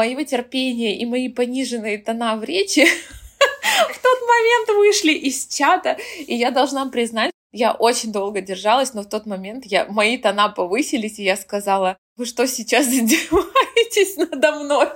[0.00, 2.86] моего терпения и мои пониженные тона в речи
[3.94, 9.02] в тот момент вышли из чата, и я должна признать, я очень долго держалась, но
[9.02, 14.52] в тот момент я, мои тона повысились, и я сказала, вы что сейчас издеваетесь надо
[14.52, 14.88] мной?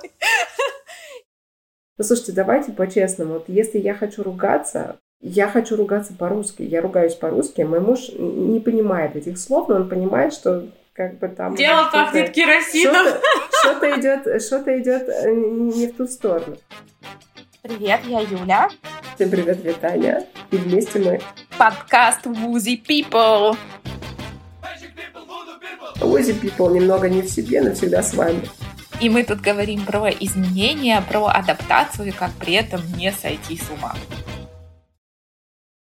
[1.97, 3.33] Ну, слушайте, давайте по-честному.
[3.33, 6.63] Вот если я хочу ругаться, я хочу ругаться по-русски.
[6.63, 7.61] Я ругаюсь по-русски.
[7.61, 11.55] Мой муж не понимает этих слов, но он понимает, что как бы там...
[11.55, 13.05] Дело пахнет керосином.
[13.59, 16.55] Что-то идет, что-то идет э, не в ту сторону.
[17.61, 18.69] Привет, я Юля.
[19.15, 20.25] Всем привет, Виталя.
[20.51, 21.19] И вместе мы...
[21.57, 23.57] Подкаст Woozy People.
[25.99, 28.41] Woozy People немного не в себе, но всегда с вами.
[29.01, 33.95] И мы тут говорим про изменения, про адаптацию, как при этом не сойти с ума.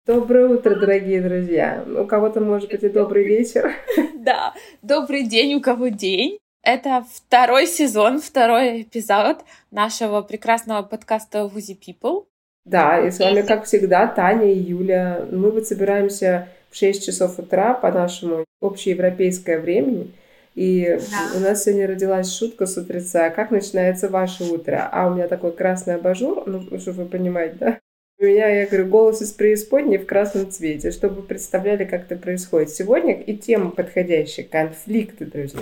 [0.05, 1.84] Доброе утро, дорогие друзья.
[2.00, 3.72] У кого-то, может быть, и добрый вечер.
[4.14, 6.38] Да, добрый день, у кого день.
[6.62, 9.38] Это второй сезон, второй эпизод
[9.72, 12.26] нашего прекрасного подкаста Woozy People.
[12.66, 15.26] Да, и с вами, как всегда, Таня и Юля.
[15.31, 20.11] Мы вот собираемся в 6 часов утра по нашему общеевропейское времени.
[20.53, 21.38] И да.
[21.38, 23.31] у нас сегодня родилась шутка с утреца.
[23.31, 24.88] Как начинается ваше утро?
[24.92, 27.80] А у меня такой красный абажур, ну, чтобы вы понимаете, да?
[28.17, 32.69] У меня, я говорю, голос из преисподней в красном цвете, чтобы представляли, как это происходит.
[32.69, 35.61] Сегодня и тема подходящая– конфликты, друзья.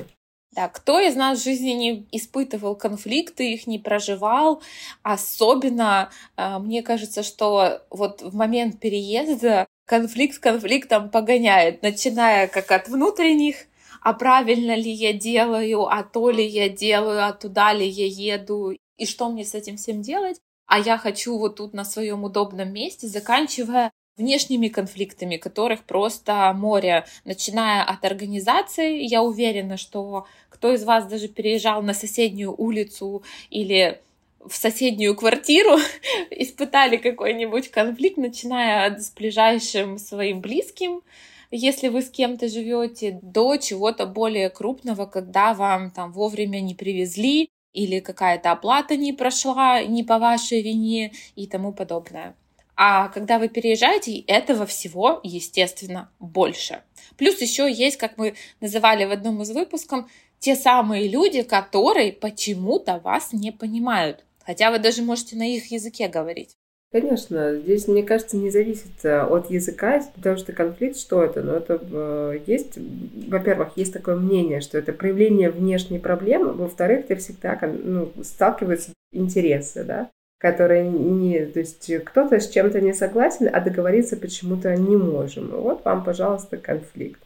[0.52, 4.62] Да, кто из нас в жизни не испытывал конфликты, их не проживал?
[5.02, 12.72] Особенно, а, мне кажется, что вот в момент переезда конфликт с конфликтом погоняет, начиная как
[12.72, 13.66] от внутренних,
[14.02, 18.78] а правильно ли я делаю, а то ли я делаю, а туда ли я еду,
[18.98, 22.72] и что мне с этим всем делать, а я хочу вот тут на своем удобном
[22.74, 29.04] месте, заканчивая внешними конфликтами, которых просто море, начиная от организации.
[29.04, 34.00] Я уверена, что кто из вас даже переезжал на соседнюю улицу или
[34.46, 35.78] в соседнюю квартиру,
[36.30, 41.02] испытали какой-нибудь конфликт, начиная с ближайшим своим близким,
[41.56, 47.50] если вы с кем-то живете, до чего-то более крупного, когда вам там вовремя не привезли,
[47.74, 52.36] или какая-то оплата не прошла не по вашей вине и тому подобное.
[52.76, 56.82] А когда вы переезжаете, этого всего, естественно, больше.
[57.18, 60.06] Плюс еще есть, как мы называли в одном из выпусков,
[60.40, 64.26] те самые люди, которые почему-то вас не понимают.
[64.44, 66.58] Хотя вы даже можете на их языке говорить.
[66.94, 71.42] Конечно, здесь, мне кажется, не зависит э, от языка, потому что конфликт, что это?
[71.42, 72.78] Ну, это э, есть,
[73.30, 79.84] во-первых, есть такое мнение, что это проявление внешней проблемы, во-вторых, ты всегда ну, сталкиваются интересы,
[79.84, 85.48] да, которые не, то есть кто-то с чем-то не согласен, а договориться почему-то не можем.
[85.50, 87.24] Вот вам, пожалуйста, конфликт.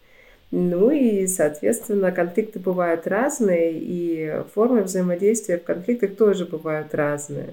[0.49, 7.49] Ну и, соответственно, конфликты бывают разные, и формы взаимодействия в конфликтах тоже бывают разные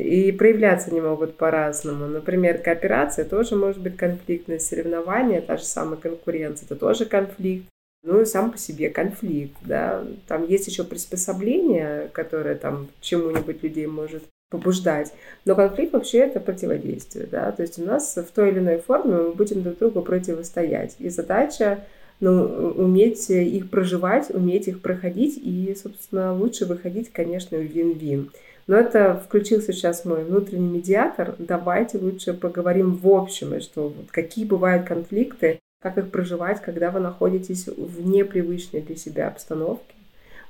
[0.00, 2.06] и проявляться не могут по-разному.
[2.06, 7.66] Например, кооперация тоже может быть конфликтность, соревнование, та же самая конкуренция, это тоже конфликт.
[8.02, 10.02] Ну и сам по себе конфликт, да.
[10.26, 15.12] Там есть еще приспособление, которое там чему-нибудь людей может побуждать.
[15.44, 17.52] Но конфликт вообще это противодействие, да.
[17.52, 20.96] То есть у нас в той или иной форме мы будем друг другу противостоять.
[20.98, 21.84] И задача
[22.20, 28.30] ну, уметь их проживать, уметь их проходить и, собственно, лучше выходить, конечно, в вин-вин.
[28.70, 31.34] Но это включился сейчас мой внутренний медиатор.
[31.40, 37.00] Давайте лучше поговорим в общем, что вот какие бывают конфликты, как их проживать, когда вы
[37.00, 39.92] находитесь в непривычной для себя обстановке.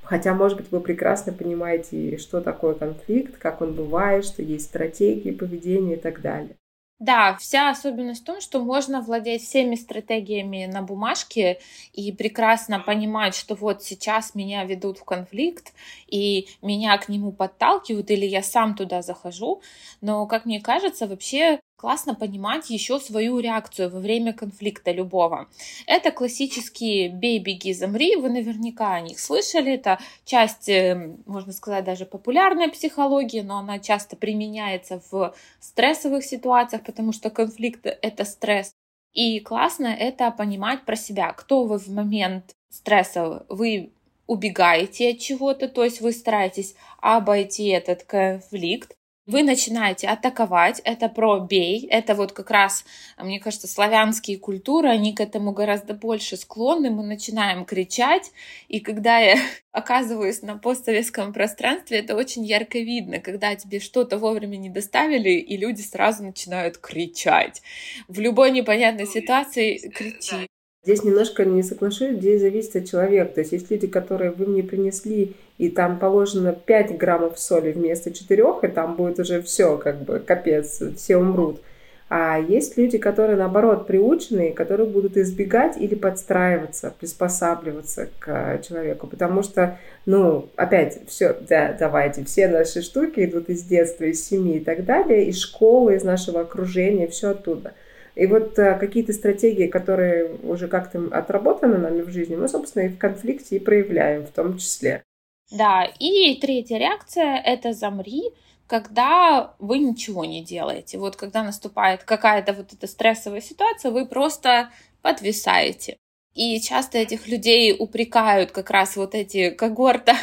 [0.03, 5.31] Хотя, может быть, вы прекрасно понимаете, что такое конфликт, как он бывает, что есть стратегии
[5.31, 6.57] поведения и так далее.
[7.01, 11.59] Да, вся особенность в том, что можно владеть всеми стратегиями на бумажке
[11.95, 15.73] и прекрасно понимать, что вот сейчас меня ведут в конфликт,
[16.09, 19.63] и меня к нему подталкивают, или я сам туда захожу.
[20.03, 25.49] Но, как мне кажется, вообще классно понимать еще свою реакцию во время конфликта любого.
[25.87, 31.85] Это классические «бей, беги, замри», вы наверняка о них слышали, это часть, э, можно сказать,
[31.85, 38.75] даже популярной психологии, но она часто применяется в стрессовых ситуациях, потому что конфликт— это стресс.
[39.15, 43.91] И классно это понимать про себя, кто вы в момент стресса, вы
[44.27, 48.95] убегаете от чего-то, то есть вы стараетесь обойти этот конфликт,
[49.27, 52.85] вы начинаете атаковать, это про бей, это вот как раз,
[53.19, 58.33] мне кажется, славянские культуры, они к этому гораздо больше склонны, мы начинаем кричать,
[58.69, 59.37] и когда я
[59.73, 65.57] оказываюсь на постсоветском пространстве, это очень ярко видно, когда тебе что-то вовремя не доставили, и
[65.57, 67.63] люди сразу начинают кричать.
[68.09, 70.49] В любой непонятной ситуации кричи.
[70.83, 73.35] Здесь немножко не соглашусь, здесь зависит от человека.
[73.35, 78.11] То есть есть люди, которые вы мне принесли, и там положено 5 граммов соли вместо
[78.11, 81.61] 4, и там будет уже все, как бы, капец, все умрут.
[82.09, 89.07] А есть люди, которые, наоборот, приученные, которые будут избегать или подстраиваться, приспосабливаться к человеку.
[89.07, 94.57] Потому что, ну, опять, все, да, давайте, все наши штуки идут из детства, из семьи
[94.57, 97.75] и так далее, из школы, из нашего окружения, все оттуда.
[98.15, 102.89] И вот а, какие-то стратегии, которые уже как-то отработаны нами в жизни, мы, собственно, и
[102.89, 105.03] в конфликте и проявляем в том числе.
[105.51, 108.23] Да, и третья реакция— это «замри»,
[108.67, 110.99] когда вы ничего не делаете.
[110.99, 114.71] Вот когда наступает какая-то вот эта стрессовая ситуация, вы просто
[115.03, 115.97] подвисаете.
[116.35, 120.15] И часто этих людей упрекают как раз вот эти когорта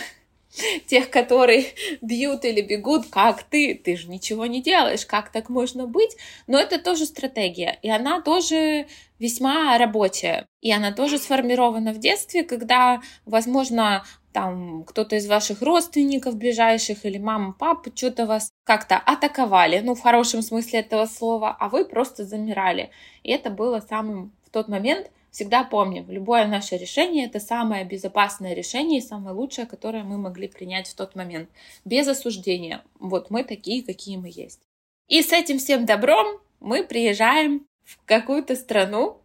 [0.87, 1.65] тех, которые
[2.01, 6.15] бьют или бегут, как ты, ты же ничего не делаешь, как так можно быть?
[6.47, 8.87] Но это тоже стратегия, и она тоже
[9.19, 14.05] весьма рабочая, и она тоже сформирована в детстве, когда, возможно,
[14.37, 20.01] там кто-то из ваших родственников ближайших или мама, папа что-то вас как-то атаковали, ну, в
[20.01, 22.91] хорошем смысле этого слова, а вы просто замирали.
[23.23, 28.53] И это было самым в тот момент, всегда помним, любое наше решение— это самое безопасное
[28.53, 31.49] решение и самое лучшее, которое мы могли принять в тот момент,
[31.83, 32.83] без осуждения.
[32.99, 34.59] Вот мы такие, какие мы есть.
[35.07, 36.27] И с этим всем добром
[36.59, 39.19] мы приезжаем в какую-то страну,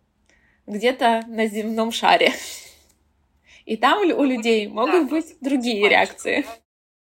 [0.67, 2.33] где-то на земном шаре.
[3.65, 6.45] И там у людей могут быть другие реакции.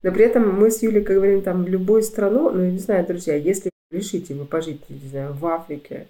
[0.04, 3.36] Но при этом мы с Юлей говорим там в любую страну, ну, не знаю, друзья,
[3.36, 6.08] если решите вы пожить, не знаю, в Африке,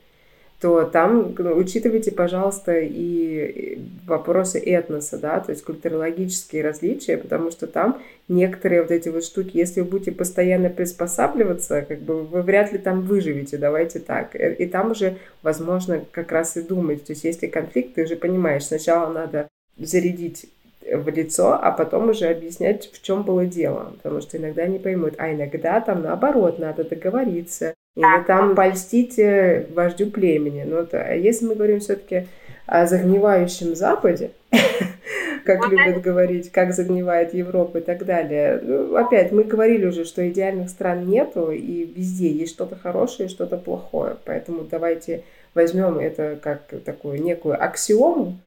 [0.59, 7.67] то там ну, учитывайте, пожалуйста, и вопросы этноса, да, то есть культурологические различия, потому что
[7.67, 12.71] там некоторые вот эти вот штуки, если вы будете постоянно приспосабливаться, как бы вы вряд
[12.71, 14.35] ли там выживете, давайте так.
[14.35, 17.05] И там уже, возможно, как раз и думать.
[17.05, 19.47] То есть если конфликт, ты уже понимаешь, сначала надо
[19.79, 20.47] зарядить
[20.91, 23.93] в лицо, а потом уже объяснять, в чем было дело.
[23.97, 25.15] Потому что иногда не поймут.
[25.17, 27.73] А иногда там наоборот надо договориться.
[27.95, 30.63] Или там польстить э, вождю племени.
[30.63, 32.27] Но это, а если мы говорим все-таки
[32.67, 34.31] о загнивающем Западе,
[35.45, 38.59] как любят говорить, как загнивает Европа и так далее.
[38.61, 43.31] Ну, опять, мы говорили уже, что идеальных стран нету, и везде есть что-то хорошее и
[43.31, 44.17] что-то плохое.
[44.25, 48.37] Поэтому давайте возьмем это как такую некую аксиому,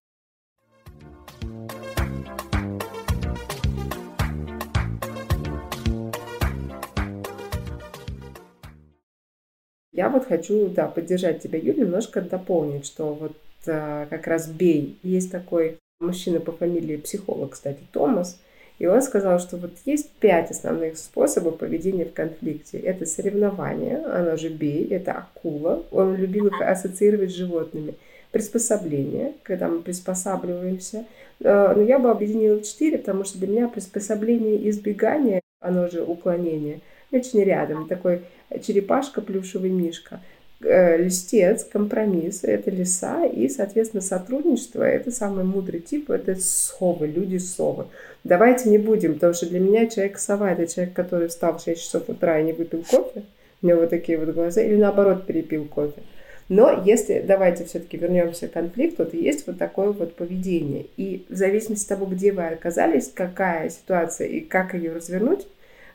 [10.00, 13.32] Я вот хочу, да, поддержать тебя, Юля, немножко дополнить, что вот
[13.66, 14.98] а, как раз бей.
[15.02, 18.40] Есть такой мужчина по фамилии психолог, кстати, Томас,
[18.78, 22.78] и он сказал, что вот есть пять основных способов поведения в конфликте.
[22.78, 25.84] Это соревнование, оно же бей, это акула.
[25.90, 27.94] Он любил их ассоциировать с животными.
[28.30, 31.04] Приспособление, когда мы приспосабливаемся.
[31.44, 36.02] А, но я бы объединила четыре, потому что для меня приспособление и избегание, оно же
[36.02, 36.80] уклонение,
[37.12, 37.88] очень рядом.
[37.88, 38.22] Такой
[38.62, 40.20] черепашка, плюшевый мишка.
[40.62, 47.86] Э, листец, компромисс– это леса, и, соответственно, сотрудничество– это самый мудрый тип, это совы, люди-совы.
[48.24, 52.08] Давайте не будем, потому что для меня человек-сова– это человек, который встал в 6 часов
[52.08, 53.22] утра и не выпил кофе,
[53.62, 56.02] у него вот такие вот глаза, или наоборот перепил кофе.
[56.50, 60.86] Но если, давайте все-таки вернемся к конфликту, то есть вот такое вот поведение.
[60.98, 65.46] И в зависимости от того, где вы оказались, какая ситуация и как ее развернуть,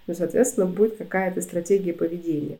[0.07, 2.59] ну, соответственно, будет какая-то стратегия поведения.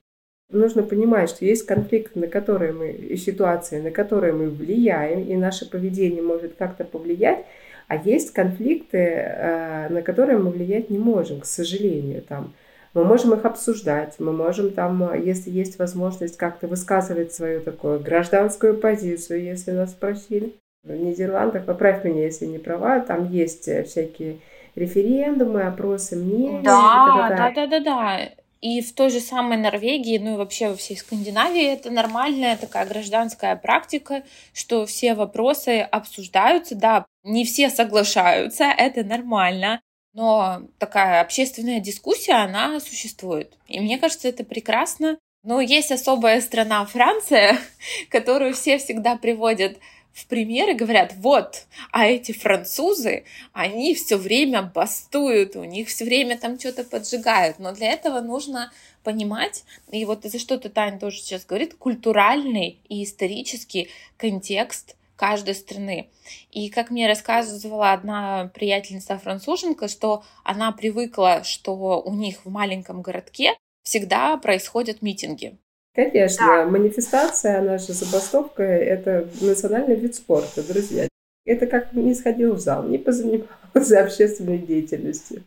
[0.52, 5.36] Нужно понимать, что есть конфликты, на которые мы, и ситуации, на которые мы влияем, и
[5.36, 7.46] наше поведение может как-то повлиять,
[7.88, 12.22] а есть конфликты, э, на которые мы влиять не можем, к сожалению.
[12.22, 12.54] Там,
[12.94, 18.78] мы можем их обсуждать, мы можем там, если есть возможность как-то высказывать свою такую гражданскую
[18.78, 20.54] позицию, если нас спросили.
[20.84, 24.38] В Нидерландах, поправь меня, если не права, там есть всякие
[24.76, 26.62] референдумы, опросы мнений.
[26.64, 28.30] Да, да, да, да, да.
[28.62, 32.86] И в той же самой Норвегии, ну и вообще во всей Скандинавии это нормальная такая
[32.86, 36.76] гражданская практика, что все вопросы обсуждаются.
[36.76, 39.82] Да, не все соглашаются, это нормально,
[40.14, 43.54] но такая общественная дискуссия, она существует.
[43.68, 45.20] И мне кажется, это прекрасно.
[45.44, 47.60] Но есть особая страна Франция,
[48.10, 49.78] которую все всегда приводят
[50.16, 56.38] в примеры говорят, вот, а эти французы, они все время бастуют, у них все время
[56.38, 57.60] там что-то поджигают.
[57.60, 58.72] Но для этого нужно
[59.04, 65.54] понимать, и вот за что ты, Таня, тоже сейчас говорит, культуральный и исторический контекст каждой
[65.54, 66.10] страны.
[66.50, 73.02] И как мне рассказывала одна приятельница француженка, что она привыкла, что у них в маленьком
[73.02, 73.54] городке
[73.84, 75.58] всегда происходят митинги.
[75.96, 76.66] Конечно, да.
[76.66, 81.08] манифестация, она же забастовка, это национальный вид спорта, друзья.
[81.46, 83.48] Это как не сходил в зал, не позанимался
[84.04, 85.44] общественной деятельностью.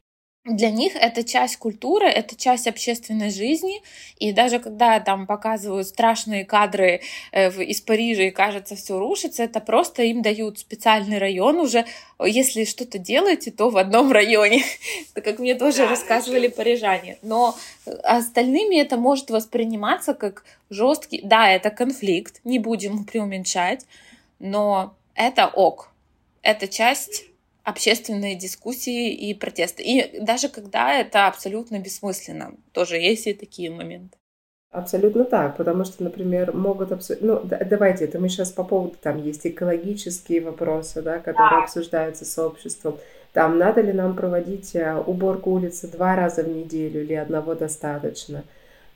[0.48, 3.82] Для них это часть культуры, это часть общественной жизни,
[4.18, 7.02] и даже когда там показывают страшные кадры
[7.32, 11.84] э, из Парижа и кажется все рушится, это просто им дают специальный район уже,
[12.24, 14.64] если что-то делаете, то в одном районе,
[15.14, 17.18] как мне тоже рассказывали парижане.
[17.22, 17.54] Но
[18.02, 23.84] остальными это может восприниматься как жесткий, да, это конфликт, не будем преуменьшать,
[24.38, 25.90] но это ок,
[26.42, 27.24] это часть
[27.68, 29.82] общественные дискуссии и протесты.
[29.82, 34.16] И даже когда это абсолютно бессмысленно, тоже есть и такие моменты.
[34.70, 37.22] Абсолютно так, потому что, например, могут обсудить...
[37.22, 41.64] Ну, давайте, это мы сейчас по поводу, там есть экологические вопросы, да, которые да.
[41.64, 42.98] обсуждаются с обществом.
[43.32, 48.44] Там, надо ли нам проводить э, уборку улицы два раза в неделю или одного достаточно.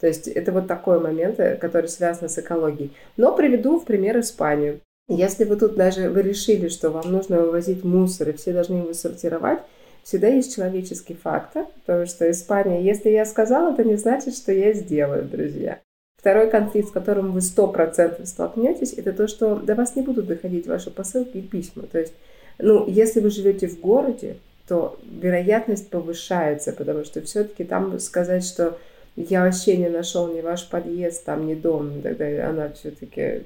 [0.00, 2.92] То есть это вот такой момент, э, который связан с экологией.
[3.16, 4.80] Но приведу в пример Испанию.
[5.08, 8.94] Если вы тут даже вы решили, что вам нужно вывозить мусор, и все должны его
[8.94, 9.60] сортировать,
[10.02, 14.72] всегда есть человеческий фактор, потому что Испания, если я сказала, это не значит, что я
[14.72, 15.80] сделаю, друзья.
[16.16, 20.26] Второй конфликт, с которым вы сто процентов столкнетесь, это то, что до вас не будут
[20.26, 21.82] доходить ваши посылки и письма.
[21.90, 22.14] То есть,
[22.58, 24.36] ну, если вы живете в городе,
[24.68, 28.78] то вероятность повышается, потому что все-таки там сказать, что
[29.16, 32.00] я вообще не нашел ни ваш подъезд, там, ни дом.
[32.02, 33.42] Тогда она все-таки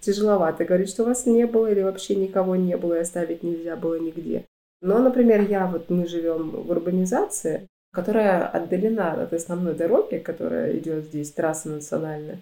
[0.00, 3.98] тяжеловато говорит, что вас не было или вообще никого не было и оставить нельзя было
[3.98, 4.44] нигде.
[4.82, 11.04] Но, например, я вот, мы живем в урбанизации, которая отдалена от основной дороги, которая идет
[11.04, 12.38] здесь, трасса национальная.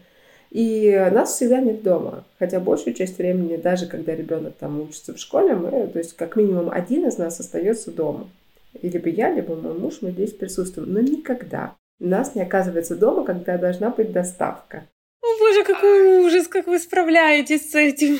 [0.50, 2.24] И нас всегда нет дома.
[2.38, 6.36] Хотя большую часть времени, даже когда ребенок там учится в школе, мы, то есть как
[6.36, 8.28] минимум один из нас остается дома.
[8.80, 10.92] И либо я, либо мой муж, мы здесь присутствуем.
[10.92, 14.84] Но никогда у нас не оказывается дома, когда должна быть доставка.
[15.22, 18.18] О боже, какой ужас, как вы справляетесь с этим.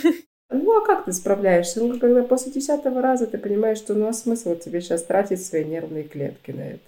[0.51, 1.83] Ну, а как ты справляешься?
[1.83, 5.65] Ну, когда после десятого раза ты понимаешь, что ну, а смысл тебе сейчас тратить свои
[5.65, 6.81] нервные клетки на это.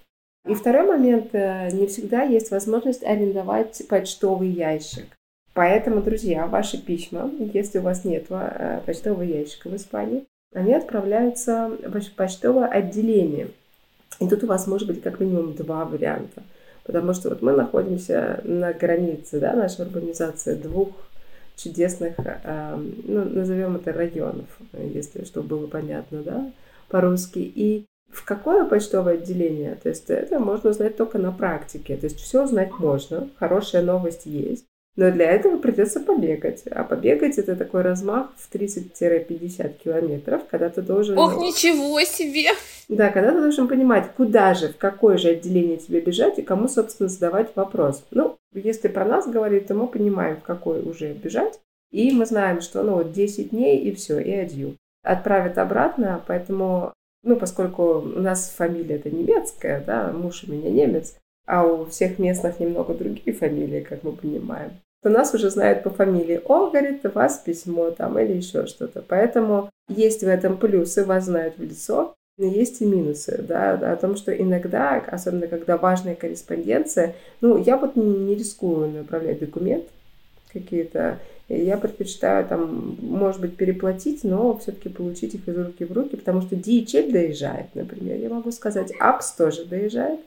[0.47, 5.07] И второй момент, э, не всегда есть возможность арендовать почтовый ящик.
[5.55, 11.69] Поэтому, друзья, ваши письма, если у вас нет э, почтового ящика в Испании, они отправляются
[11.83, 13.49] в почтовое отделение.
[14.21, 16.43] И тут у вас может быть как минимум два варианта–
[16.87, 20.91] Потому что вот мы находимся на границе, да, нашей урбанизации двух
[21.57, 26.53] чудесных, э, ну, назовем это районов, если чтобы было понятно, да,
[26.89, 27.39] по-русски.
[27.39, 29.75] И в какое почтовое отделение?
[29.83, 31.97] То есть это можно узнать только на практике.
[31.97, 34.67] То есть все узнать можно, хорошая новость есть.
[34.97, 36.63] Но для этого придется побегать.
[36.71, 41.19] А побегать это такой размах в 30-50 километров, когда ты должен...
[41.19, 42.49] Ох, ничего себе!
[42.89, 46.67] Да, когда ты должен понимать, куда же, в какое же отделение тебе бежать и кому,
[46.69, 48.05] собственно, задавать вопрос.
[48.11, 51.61] Ну, если про нас говорить, то мы понимаем, в какое уже бежать.
[51.91, 54.77] И мы знаем, что ну вот 10 дней и все, и адью.
[55.03, 61.17] Отправят обратно, поэтому, ну, поскольку у нас фамилия это немецкая, да, муж у меня немец,
[61.47, 64.73] а у всех местных немного другие фамилии, как мы понимаем
[65.07, 66.41] то нас уже знают по фамилии.
[66.47, 69.05] О, говорит, вас письмо там или еще что-то.
[69.07, 73.95] Поэтому есть в этом плюсы, вас знают в лицо, но есть и минусы, да, о
[73.95, 79.85] том, что иногда, особенно когда важная корреспонденция, ну, я вот не рискую направлять документ
[80.53, 86.17] какие-то, я предпочитаю там, может быть, переплатить, но все-таки получить их из руки в руки,
[86.17, 90.19] потому что DHL доезжает, например, я могу сказать, Апс тоже доезжает,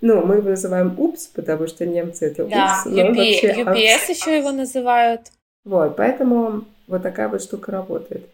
[0.00, 2.94] ну, мы его называем упс, потому что немцы это да, упс.
[2.94, 5.22] Да, UP, UPS еще его называют.
[5.64, 8.28] Вот, поэтому вот такая вот штука работает.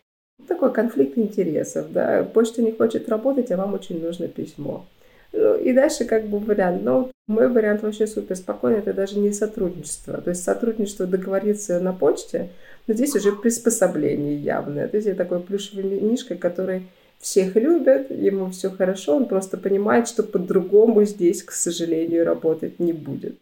[0.49, 2.25] Такой конфликт интересов, да.
[2.25, 4.85] Почта не хочет работать, а вам очень нужно письмо.
[5.33, 6.83] Ну, и дальше как бы вариант.
[6.83, 10.21] Но мой вариант вообще супер спокойный, это даже не сотрудничество.
[10.21, 12.51] То есть сотрудничество договориться на почте,
[12.87, 14.89] но здесь уже приспособление явное.
[14.89, 16.83] То есть я такой плюшевый мишка, который
[17.23, 22.93] всех любят, ему все хорошо, он просто понимает, что по-другому здесь, к сожалению, работать не
[22.93, 23.39] будет.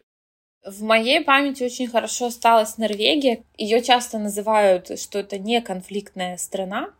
[0.64, 3.42] В моей памяти очень хорошо осталась Норвегия.
[3.56, 6.90] Ее часто называют, что это не конфликтная страна,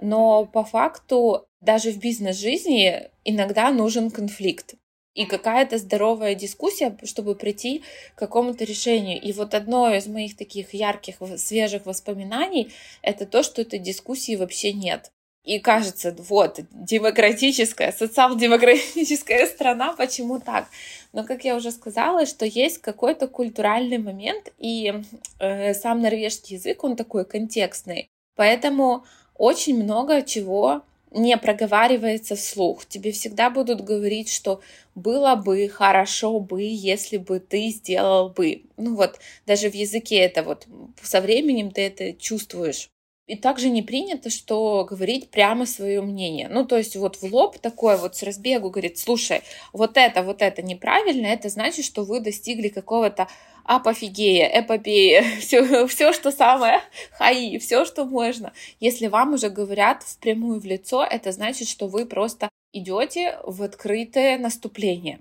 [0.00, 4.74] но по факту даже в бизнес-жизни иногда нужен конфликт
[5.14, 7.82] и какая-то здоровая дискуссия, чтобы прийти
[8.16, 9.22] к какому-то решению.
[9.22, 14.72] И вот одно из моих таких ярких, свежих воспоминаний— это то, что этой дискуссии вообще
[14.72, 15.12] нет.
[15.46, 20.66] И кажется, вот, демократическая, социал-демократическая страна, почему так?
[21.12, 24.92] Но, как я уже сказала, что есть какой-то культуральный момент, и
[25.38, 28.10] э, сам норвежский язык, он такой контекстный.
[28.34, 29.04] Поэтому
[29.38, 32.84] очень много чего не проговаривается вслух.
[32.84, 34.60] Тебе всегда будут говорить, что
[34.96, 38.64] было бы, хорошо бы, если бы ты сделал бы.
[38.76, 40.66] Ну вот, даже в языке это вот
[41.00, 42.90] со временем ты это чувствуешь.
[43.26, 46.48] И также не принято, что говорить прямо свое мнение.
[46.48, 49.42] Ну, то есть вот в лоб такое вот с разбегу говорит, слушай,
[49.72, 53.26] вот это, вот это неправильно, это значит, что вы достигли какого-то
[53.64, 56.80] апофигея, эпопея, все, все, что самое
[57.12, 58.52] хаи, все, что можно.
[58.78, 64.38] Если вам уже говорят впрямую в лицо, это значит, что вы просто идете в открытое
[64.38, 65.20] наступление.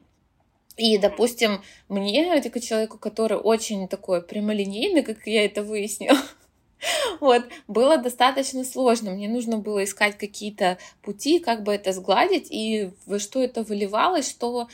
[0.78, 6.18] И, допустим, мне, как человеку, который очень такой прямолинейный, как я это выяснила,
[7.20, 9.12] вот, было достаточно сложно.
[9.12, 14.30] Мне нужно было искать какие-то пути, как бы это сгладить, и во что это выливалось,
[14.30, 14.68] что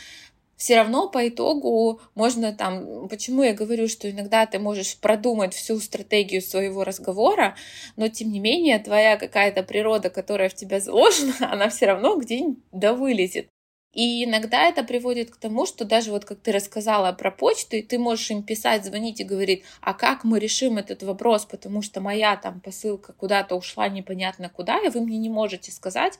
[0.62, 5.80] все равно по итогу можно там, почему я говорю, что иногда ты можешь продумать всю
[5.80, 7.56] стратегию своего разговора,
[7.96, 12.60] но тем не менее твоя какая-то природа, которая в тебя заложена, она все равно где-нибудь
[12.72, 13.48] да вылезет.
[13.94, 17.82] И иногда это приводит к тому, что даже вот как ты рассказала про почту, и
[17.82, 22.00] ты можешь им писать, звонить и говорить, а как мы решим этот вопрос, потому что
[22.00, 26.20] моя там посылка куда-то ушла непонятно куда, и вы мне не можете сказать,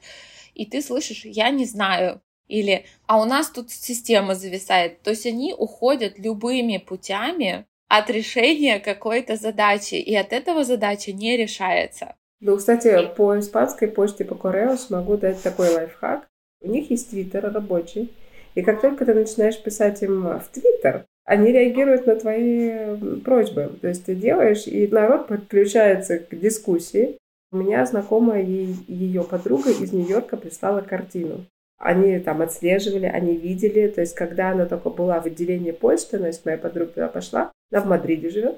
[0.54, 5.02] и ты слышишь, я не знаю, или а у нас тут система зависает.
[5.02, 11.38] То есть они уходят любыми путями от решения какой-то задачи, и от этого задача не
[11.38, 12.16] решается.
[12.42, 16.28] Ну, кстати, по испанской почте, по Кореос могу дать такой лайфхак.
[16.62, 18.12] У них есть твиттер рабочий.
[18.56, 23.72] И как только ты начинаешь писать им в твиттер, они реагируют на твои просьбы.
[23.82, 27.18] То есть ты делаешь, и народ подключается к дискуссии.
[27.52, 31.46] У меня знакомая ее подруга из Нью-Йорка прислала картину.
[31.78, 33.88] Они там отслеживали, они видели.
[33.88, 37.52] То есть когда она только была в отделении почты, то есть моя подруга туда пошла,
[37.72, 38.58] она в Мадриде живет,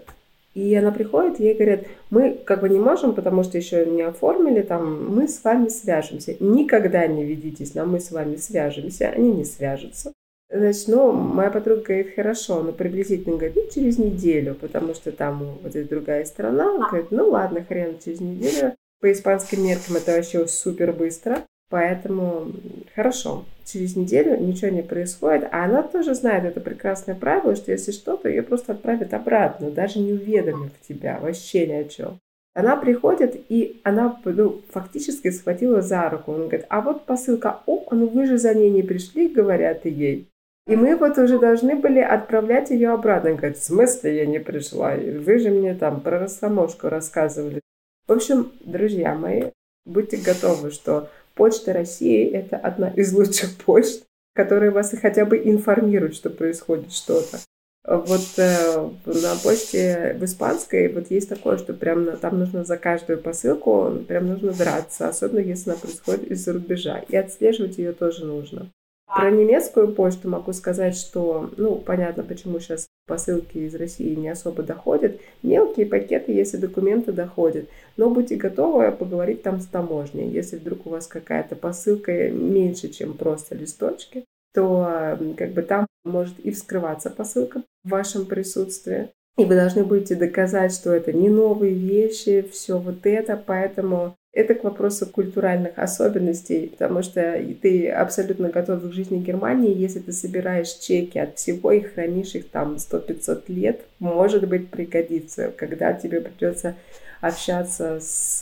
[0.53, 4.61] и она приходит, ей говорят, мы как бы не можем, потому что еще не оформили,
[4.61, 6.35] там, мы с вами свяжемся.
[6.39, 10.13] Никогда не ведитесь на мы с вами свяжемся, они не свяжутся.
[10.51, 15.57] Значит, ну, моя подруга говорит, хорошо, но приблизительно, говорит, ну, через неделю, потому что там
[15.63, 16.75] вот эта другая страна.
[16.75, 18.75] Она говорит, ну, ладно, хрен, через неделю.
[19.01, 21.39] По испанским меркам это вообще супер быстро.
[21.69, 22.51] Поэтому
[22.95, 27.91] хорошо, через неделю ничего не происходит, а она тоже знает это прекрасное правило, что если
[27.91, 32.19] что-то, ее просто отправят обратно, даже не уведомив тебя, вообще ни о чем.
[32.55, 36.31] Она приходит, и она ну, фактически схватила за руку.
[36.31, 40.27] Он говорит, а вот посылка, о, ну вы же за ней не пришли, говорят ей.
[40.67, 43.31] И мы вот уже должны были отправлять ее обратно.
[43.31, 44.95] Он говорит, в смысле я не пришла?
[44.95, 47.59] Вы же мне там про росомошку рассказывали.
[48.07, 49.45] В общем, друзья мои,
[49.85, 56.15] будьте готовы, что Почта России– это одна из лучших почт, которая вас хотя бы информирует,
[56.15, 57.39] что происходит что-то.
[57.85, 62.77] Вот э, на почте в испанской вот есть такое, что прям на, там нужно за
[62.77, 67.03] каждую посылку прям нужно драться, особенно если она происходит из-за рубежа.
[67.09, 68.69] И отслеживать ее тоже нужно.
[69.05, 74.63] Про немецкую почту могу сказать, что, ну, понятно, почему сейчас посылки из России не особо
[74.63, 75.19] доходят.
[75.53, 77.69] Мелкие пакеты, если документы доходят.
[77.95, 80.27] Но будьте готовы поговорить там с таможней.
[80.29, 86.39] Если вдруг у вас какая-то посылка меньше, чем просто листочки, то как бы там может
[86.39, 89.09] и вскрываться посылка в вашем присутствии.
[89.37, 94.55] И вы должны будете доказать, что это не новые вещи, все вот это, поэтому это
[94.55, 100.73] к вопросу культуральных особенностей, потому что ты абсолютно готов к жизни Германии, если ты собираешь
[100.73, 106.75] чеки от всего и хранишь их там 100-500 лет, может быть пригодится, когда тебе придется
[107.21, 108.41] общаться с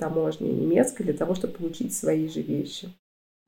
[0.00, 2.88] таможней немецкой для того, чтобы получить свои же вещи.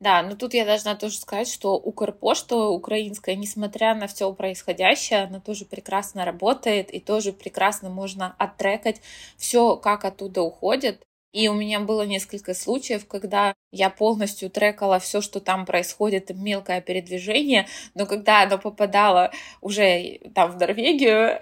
[0.00, 5.40] Да, но тут я должна тоже сказать, что Укрпошта украинская, несмотря на все происходящее, она
[5.40, 9.00] тоже прекрасно работает и тоже прекрасно можно оттрекать
[9.38, 11.02] все, как оттуда уходит.
[11.34, 16.80] И у меня было несколько случаев, когда я полностью трекала все, что там происходит, мелкое
[16.80, 21.40] передвижение, но когда оно попадало уже там в Норвегию,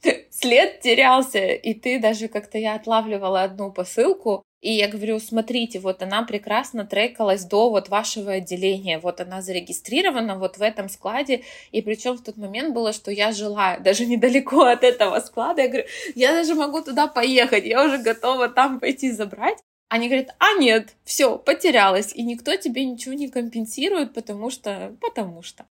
[0.30, 6.02] след терялся, и ты даже как-то я отлавливала одну посылку, и я говорю, смотрите, вот
[6.02, 11.82] она прекрасно трекалась до вот вашего отделения, вот она зарегистрирована вот в этом складе, и
[11.82, 15.86] причем в тот момент было, что я жила даже недалеко от этого склада, я говорю,
[16.14, 19.58] я даже могу туда поехать, я уже готова там пойти забрать.
[19.90, 25.42] Они говорят, а нет, все, потерялась, и никто тебе ничего не компенсирует, потому что, потому
[25.42, 25.66] что.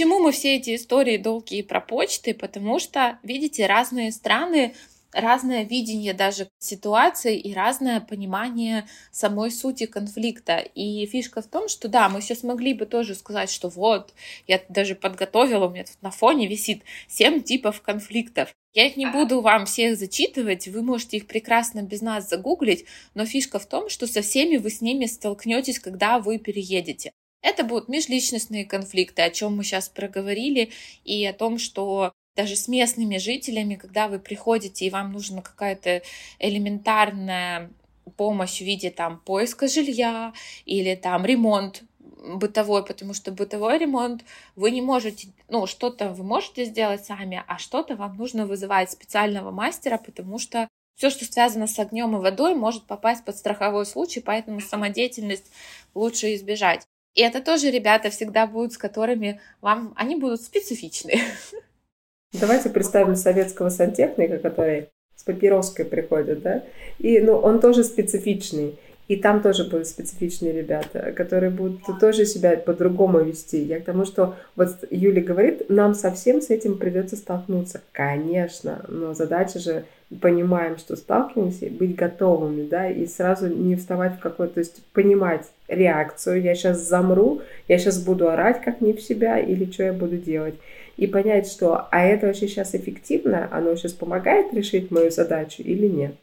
[0.00, 2.32] К чему мы все эти истории долгие про почты?
[2.32, 4.74] Потому что, видите, разные страны
[5.12, 10.56] разное видение даже ситуации и разное понимание самой сути конфликта.
[10.58, 14.14] И фишка в том, что да, мы сейчас могли бы тоже сказать, что вот,
[14.46, 18.54] я даже подготовила, у меня тут на фоне висит семь типов конфликтов.
[18.72, 23.26] Я их не буду вам всех зачитывать, вы можете их прекрасно без нас загуглить, но
[23.26, 27.12] фишка в том, что со всеми вы с ними столкнетесь, когда вы переедете.
[27.42, 30.70] Это будут межличностные конфликты, о чем мы сейчас проговорили,
[31.04, 36.02] и о том, что даже с местными жителями, когда вы приходите и вам нужна какая-то
[36.38, 37.70] элементарная
[38.16, 40.32] помощь в виде там поиска жилья
[40.64, 44.24] или там ремонт бытовой, потому что бытовой ремонт
[44.56, 49.50] вы не можете, ну, что-то вы можете сделать сами, а что-то вам нужно вызывать специального
[49.50, 54.20] мастера, потому что все, что связано с огнем и водой, может попасть под страховой случай,
[54.20, 55.50] поэтому самодеятельность
[55.94, 56.84] лучше избежать.
[57.14, 61.14] И это тоже ребята всегда будут, с которыми вам, они будут специфичны.
[62.32, 66.64] Давайте представим советского сантехника, который с папироской приходит, да,
[66.98, 68.78] и, ну, он тоже специфичный.
[69.10, 73.60] И там тоже будут специфичные ребята, которые будут тоже себя по-другому вести.
[73.60, 77.80] Я к тому, что вот Юля говорит, нам совсем с этим придется столкнуться.
[77.90, 79.84] Конечно, но задача же
[80.20, 85.44] понимаем, что сталкиваемся, быть готовыми, да, и сразу не вставать в какой-то, то есть понимать
[85.66, 89.92] реакцию, я сейчас замру, я сейчас буду орать как не в себя, или что я
[89.92, 90.54] буду делать.
[90.96, 95.88] И понять, что, а это вообще сейчас эффективно, оно сейчас помогает решить мою задачу или
[95.88, 96.14] нет.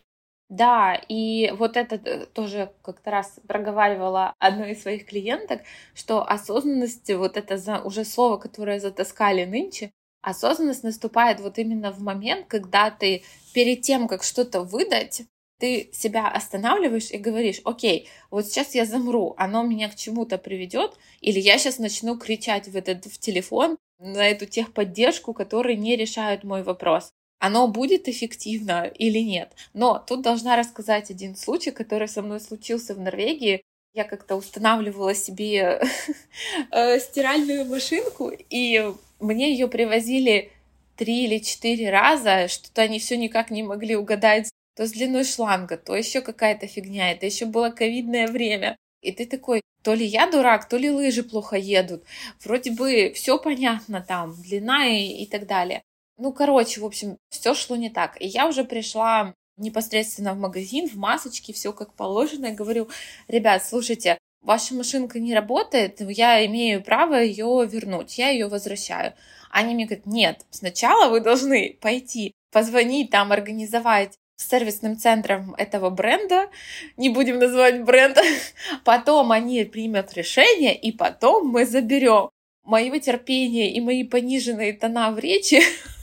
[0.50, 5.62] Да, и вот это э, тоже как-то раз проговаривала одной из своих клиенток,
[5.94, 12.48] что осознанность, вот это уже слово, которое затаскали нынче, осознанность наступает вот именно в момент,
[12.48, 15.24] когда ты перед тем, как что-то выдать,
[15.60, 20.98] ты себя останавливаешь и говоришь, окей, вот сейчас я замру, оно меня к чему-то приведет,
[21.20, 26.44] или я сейчас начну кричать в этот в телефон на эту техподдержку, которые не решают
[26.46, 29.52] мой вопрос оно будет эффективно или нет.
[29.73, 33.62] Но тут должна рассказать один случай, который со мной случился в Норвегии.
[33.93, 35.82] Я как-то устанавливала себе
[36.71, 40.52] э, стиральную машинку, и мне ее привозили
[40.95, 45.78] три или четыре раза, что-то они все никак не могли угадать, то с длиной шланга,
[45.78, 48.76] то еще какая-то фигня, это еще было ковидное время.
[49.02, 52.04] И ты такой, то ли я дурак, то ли лыжи плохо едут.
[52.43, 55.82] Вроде бы все понятно там, длина и, и так далее.
[56.18, 58.20] Ну, короче, в общем, все шло не так.
[58.20, 62.90] И я уже пришла непосредственно в магазин, в масочке, все как положено, и говорю,
[63.28, 69.14] ребят, слушайте, ваша машинка не работает, я имею право ее вернуть, я ее возвращаю.
[69.50, 76.50] Они мне говорят, нет, сначала вы должны пойти, позвонить там, организовать сервисным центром этого бренда,
[76.96, 78.22] не будем называть бренда,
[78.86, 82.30] потом они примут решение, и потом мы заберем.
[82.64, 85.62] Моего терпения и мои пониженные тона в речи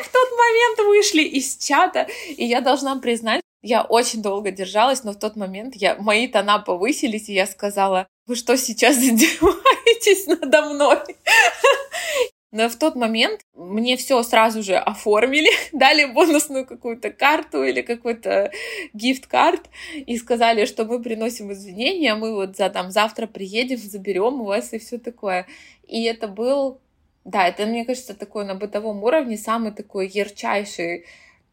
[0.00, 5.12] в тот момент вышли из чата, и я должна признать, я очень долго держалась, но
[5.12, 10.62] в тот момент я, мои тона повысились, и я сказала, вы что сейчас издеваетесь надо
[10.62, 10.98] мной?
[12.52, 18.52] Но в тот момент мне все сразу же оформили, дали бонусную какую-то карту или какой-то
[18.92, 24.44] гифт-карт и сказали, что мы приносим извинения, мы вот за там завтра приедем, заберем у
[24.44, 25.46] вас и все такое.
[25.88, 26.81] И это был
[27.24, 31.04] да, это, мне кажется, такой на бытовом уровне самый такой ярчайший,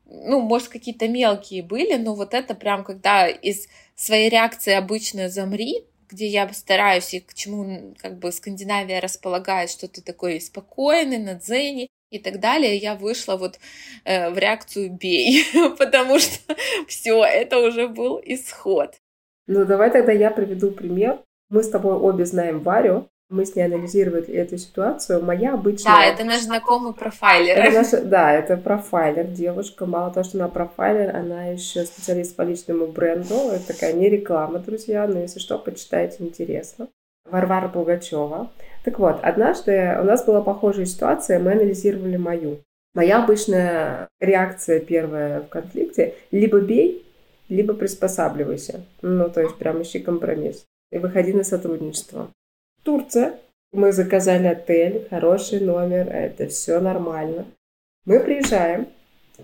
[0.06, 5.86] ну, может, какие-то мелкие были, но вот это прям, когда из своей реакции обычно «замри»,
[6.10, 11.36] где я стараюсь и к чему как бы Скандинавия располагает, что то такое спокойный, на
[11.36, 13.60] дзене и так далее, я вышла вот
[14.06, 15.44] э, в реакцию «бей»,
[15.78, 16.56] потому что
[16.88, 18.96] все, это уже был исход.
[19.46, 21.20] Ну, давай тогда я приведу пример.
[21.50, 25.24] Мы с тобой обе знаем Варю, мы с ней анализировали эту ситуацию.
[25.24, 25.92] Моя обычная...
[25.92, 27.58] Да, это наш знакомый профайлер.
[27.58, 28.02] Это наша...
[28.06, 29.86] Да, это профайлер, девушка.
[29.86, 33.36] Мало того, что она профайлер, она еще специалист по личному бренду.
[33.52, 36.88] Это такая не реклама, друзья, но если что, почитайте, интересно.
[37.30, 38.52] Варвара Пугачева.
[38.84, 42.60] Так вот, однажды у нас была похожая ситуация, мы анализировали мою.
[42.96, 47.06] Моя обычная реакция первая в конфликте– либо бей,
[47.48, 48.82] либо приспосабливайся.
[49.04, 50.66] Ну, то есть прям ищи компромисс.
[50.92, 52.30] И выходи на сотрудничество.
[52.90, 53.36] Турция.
[53.72, 57.46] Мы заказали отель, хороший номер, это все нормально.
[58.06, 58.88] Мы приезжаем,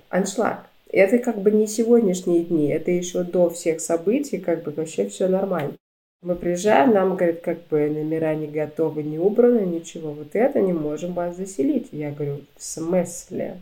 [0.09, 0.65] аншлаг.
[0.91, 5.27] Это как бы не сегодняшние дни, это еще до всех событий, как бы вообще все
[5.27, 5.75] нормально.
[6.23, 10.11] Мы приезжаем, нам говорят, как бы номера не готовы, не убраны, ничего.
[10.11, 11.89] Вот это не можем вас заселить.
[11.91, 13.57] Я говорю, в смысле?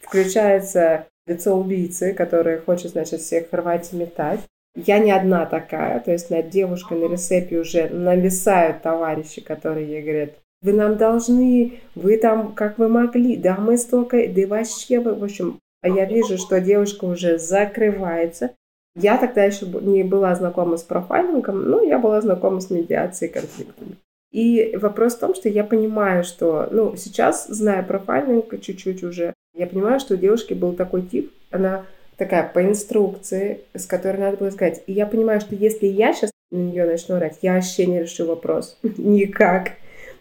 [0.00, 4.40] Включается лицо убийцы, которое хочет, значит, всех рвать и метать.
[4.86, 10.02] Я не одна такая, то есть над девушкой на ресепе уже нависают товарищи, которые ей
[10.02, 10.30] говорят,
[10.62, 15.58] вы нам должны, вы там, как вы могли, да мы столько, да вообще, в общем,
[15.82, 18.50] а я вижу, что девушка уже закрывается.
[18.94, 23.96] Я тогда еще не была знакома с профайлингом, но я была знакома с медиацией конфликтами.
[24.30, 29.66] И вопрос в том, что я понимаю, что, ну, сейчас, зная профайлинг чуть-чуть уже, я
[29.66, 31.84] понимаю, что у девушки был такой тип, она
[32.18, 34.82] такая по инструкции, с которой надо было сказать.
[34.86, 38.26] И я понимаю, что если я сейчас на нее начну орать, я вообще не решу
[38.26, 38.76] вопрос.
[38.82, 39.72] Никак.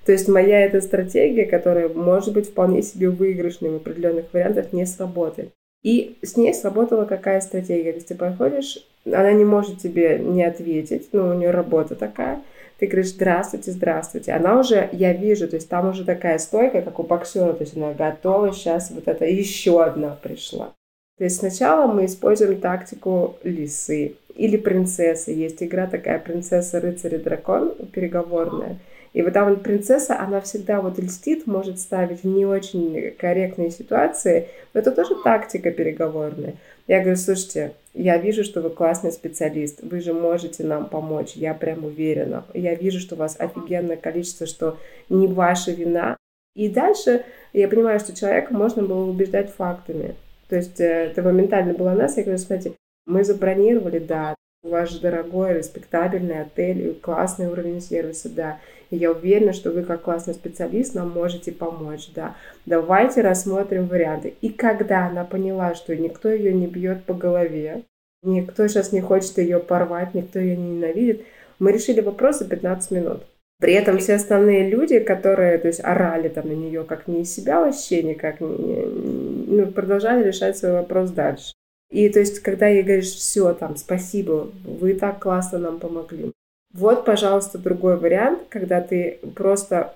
[0.06, 4.86] То есть моя эта стратегия, которая может быть вполне себе выигрышной в определенных вариантах, не
[4.86, 5.52] сработает.
[5.84, 7.92] И с ней сработала какая стратегия?
[7.92, 12.42] То есть ты подходишь, она не может тебе не ответить, ну, у нее работа такая.
[12.78, 14.34] Ты говоришь, здравствуйте, здравствуйте.
[14.34, 17.76] Она уже, я вижу, то есть там уже такая стойка, как у боксера, то есть
[17.76, 20.74] она готова, сейчас вот это еще одна пришла.
[21.18, 25.32] То есть сначала мы используем тактику лисы или принцессы.
[25.32, 28.78] Есть игра такая принцесса, рыцарь и дракон переговорная.
[29.14, 34.48] И вот там принцесса, она всегда вот льстит, может ставить в не очень корректные ситуации,
[34.74, 36.54] но это тоже тактика переговорная.
[36.88, 41.56] Я говорю, слушайте, я вижу, что вы классный специалист, вы же можете нам помочь, я
[41.56, 42.46] прям уверена.
[42.54, 44.78] Я вижу, что у вас офигенное количество, что
[45.10, 46.16] не ваша вина.
[46.56, 50.14] И дальше я понимаю, что человека можно было убеждать фактами.
[50.50, 52.18] То есть э, это моментально было нас.
[52.18, 58.30] Я говорю, смотрите, мы забронировали, да, у вас же дорогой, респектабельный отель, классный уровень сервиса,
[58.30, 58.60] да.
[58.90, 62.36] И я уверена, что вы как классный специалист нам можете помочь, да.
[62.66, 64.36] Давайте рассмотрим варианты.
[64.42, 67.84] И когда она поняла, что никто ее не бьет по голове,
[68.24, 71.26] никто сейчас не хочет ее порвать, никто ее не ненавидит,
[71.60, 73.24] мы решили вопрос за 15 минут.
[73.60, 77.34] При этом все остальные люди, которые, то есть, орали там на нее как не из
[77.34, 81.54] себя вообще никак, не, ну, продолжали решать свой вопрос дальше.
[81.90, 86.32] И то есть, когда ей говоришь, все, там, спасибо, вы так классно нам помогли.
[86.74, 89.96] Вот, пожалуйста, другой вариант, когда ты просто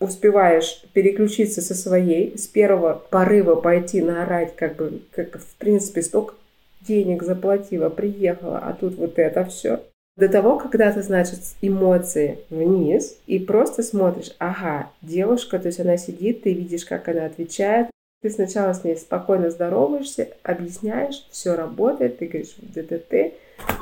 [0.00, 6.34] успеваешь переключиться со своей, с первого порыва пойти наорать, как бы, как в принципе, столько
[6.82, 9.80] денег заплатила, приехала, а тут вот это все.
[10.16, 15.96] До того, когда ты, значит, эмоции вниз и просто смотришь, ага, девушка, то есть она
[15.96, 17.88] сидит, ты видишь, как она отвечает,
[18.22, 23.34] ты сначала с ней спокойно здороваешься, объясняешь, все работает, ты говоришь ДТТ,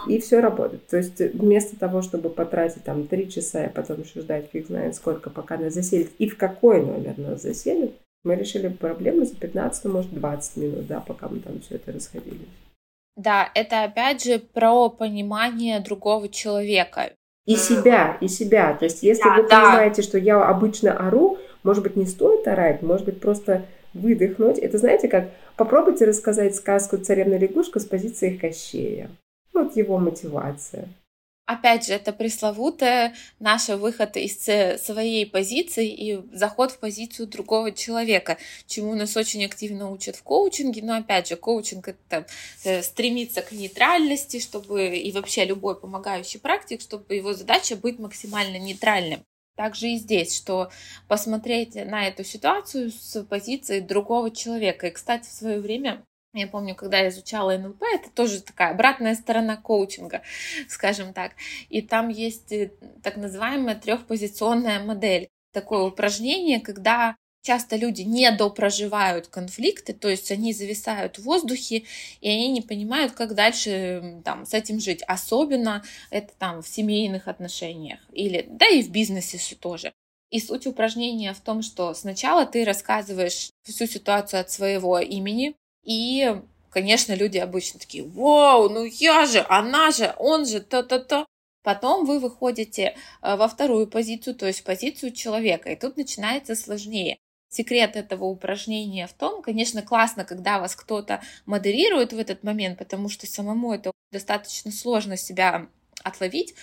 [0.08, 0.86] и все работает.
[0.86, 4.94] То есть вместо того, чтобы потратить там три часа и потом еще ждать фиг знает
[4.94, 7.92] сколько, пока она заселит, и в какой номер нас заселит,
[8.24, 12.48] мы решили проблему за 15, может 20 минут, да, пока мы там все это расходились.
[13.16, 17.10] Да, это опять же про понимание другого человека.
[17.44, 18.74] И себя, и себя.
[18.74, 19.60] То есть, если да, вы да.
[19.60, 24.58] понимаете, что я обычно ору, может быть, не стоит орать, может быть, просто выдохнуть.
[24.58, 25.30] Это знаете как?
[25.56, 29.10] Попробуйте рассказать сказку «Царевна лягушка» с позиции Кощея.
[29.52, 30.88] Вот его мотивация.
[31.44, 34.44] Опять же, это пресловутая наша выход из
[34.82, 40.82] своей позиции и заход в позицию другого человека, чему нас очень активно учат в коучинге.
[40.82, 42.26] Но опять же, коучинг это
[42.62, 48.58] э, стремится к нейтральности, чтобы и вообще любой помогающий практик, чтобы его задача быть максимально
[48.58, 49.24] нейтральным.
[49.56, 50.70] Также и здесь, что
[51.08, 54.86] посмотреть на эту ситуацию с позиции другого человека.
[54.86, 59.14] И, кстати, в свое время я помню, когда я изучала НЛП, это тоже такая обратная
[59.14, 60.22] сторона коучинга,
[60.68, 61.32] скажем так.
[61.68, 65.28] И там есть э, так называемая трехпозиционная модель.
[65.52, 71.84] Такое упражнение, когда часто люди не допроживают конфликты, то есть они зависают в воздухе,
[72.20, 75.02] и они не понимают, как дальше там, с этим жить.
[75.06, 79.92] Особенно это там в семейных отношениях или да и в бизнесе тоже.
[80.30, 86.40] И суть упражнения в том, что сначала ты рассказываешь всю ситуацию от своего имени, и,
[86.70, 91.26] конечно, люди обычно такие, вау, ну я же, она же, он же, то-то-то.
[91.62, 97.18] Потом вы выходите э, во вторую позицию, то есть позицию человека, и тут начинается сложнее.
[97.48, 103.08] Секрет этого упражнения в том, конечно, классно, когда вас кто-то модерирует в этот момент, потому
[103.08, 105.68] что самому это достаточно сложно себя
[106.02, 106.54] отловить,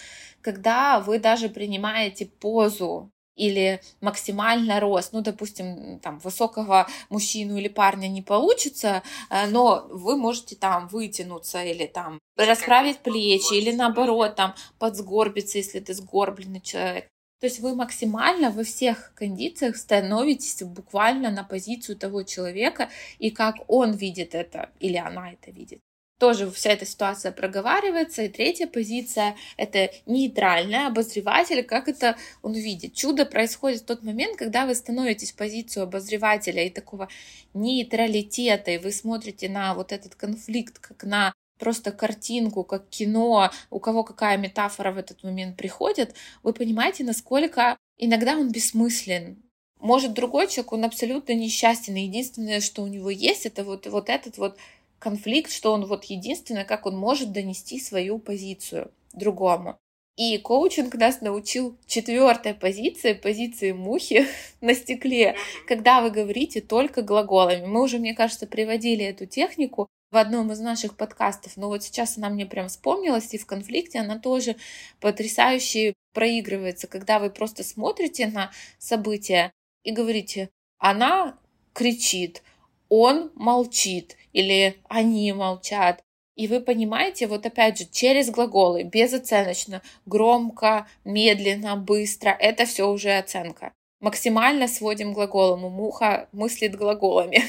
[0.41, 8.07] когда вы даже принимаете позу или максимально рост, ну, допустим, там, высокого мужчину или парня
[8.07, 14.53] не получится, э, но вы можете там вытянуться или там расправить плечи, или наоборот, там,
[14.77, 17.07] подсгорбиться, если ты сгорбленный человек.
[17.39, 23.55] То есть вы максимально во всех кондициях становитесь буквально на позицию того человека и как
[23.67, 25.79] он видит это или она это видит
[26.19, 28.23] тоже вся эта ситуация проговаривается.
[28.23, 32.93] И третья позиция— это нейтральная обозреватель, как это он видит.
[32.93, 37.07] Чудо происходит в тот момент, когда вы становитесь в позицию обозревателя и такого
[37.53, 43.79] нейтралитета, и вы смотрите на вот этот конфликт как на просто картинку, как кино, у
[43.79, 49.43] кого какая метафора в этот момент приходит, вы понимаете, насколько иногда он бессмыслен.
[49.79, 54.09] Может, другой человек, он абсолютно несчастен, и единственное, что у него есть, это вот, вот
[54.09, 54.57] этот вот
[54.99, 59.77] конфликт, что он вот единственное, как он может донести свою позицию другому.
[60.19, 64.27] И коучинг нас научил четвертой позиции, позиции мухи
[64.61, 65.35] на стекле,
[65.65, 67.65] когда вы говорите только глаголами.
[67.65, 72.17] Мы уже, мне кажется, приводили эту технику в одном из наших подкастов, но вот сейчас
[72.17, 74.57] она мне прям вспомнилась, и в конфликте она тоже
[74.99, 81.37] потрясающе проигрывается, когда вы просто смотрите на события и говорите, она
[81.73, 82.43] кричит,
[82.89, 86.03] он молчит, или они молчат.
[86.35, 93.17] И вы понимаете, вот опять же, через глаголы, безоценочно, громко, медленно, быстро, это все уже
[93.17, 93.73] оценка.
[93.99, 97.43] Максимально сводим глаголом, муха мыслит глаголами.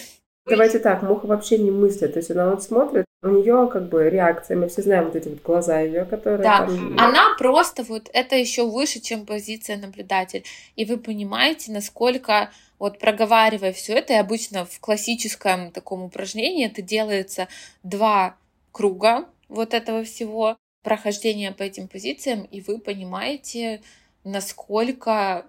[0.47, 4.09] Давайте так, муха вообще не мыслит, то есть она вот смотрит, у нее как бы
[4.09, 6.43] реакция, мы все знаем вот эти вот глаза ее, которые...
[6.43, 6.99] Да, там...
[6.99, 13.73] она просто вот, это еще выше, чем позиция наблюдатель, и вы понимаете, насколько вот проговаривая
[13.75, 17.49] все это, и обычно в классическом таком упражнении это делается
[17.83, 18.37] два
[18.73, 23.83] круга вот этого всего, прохождения по этим позициям, и вы понимаете,
[24.25, 25.45] насколько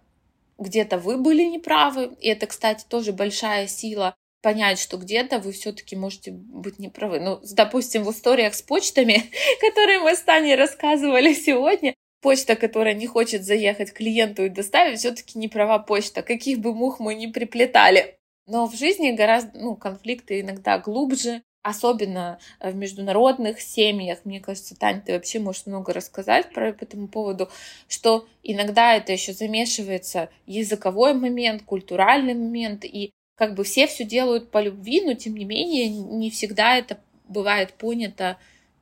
[0.58, 5.96] где-то вы были неправы, и это, кстати, тоже большая сила понять, что где-то вы все-таки
[5.96, 7.20] можете быть неправы.
[7.20, 13.08] Ну, допустим, в историях с почтами, которые мы с Таней рассказывали сегодня, почта, которая не
[13.08, 18.18] хочет заехать клиенту и доставить, все-таки не права почта, каких бы мух мы ни приплетали.
[18.48, 24.20] Но в жизни гораздо, ну, конфликты иногда глубже, особенно в международных семьях.
[24.24, 27.50] Мне кажется, Таня, ты вообще можешь много рассказать про по этому поводу,
[27.88, 34.52] что иногда это еще замешивается языковой момент, культуральный момент, и как бы все все делают
[34.52, 38.38] по любви, но тем не менее не всегда это бывает понято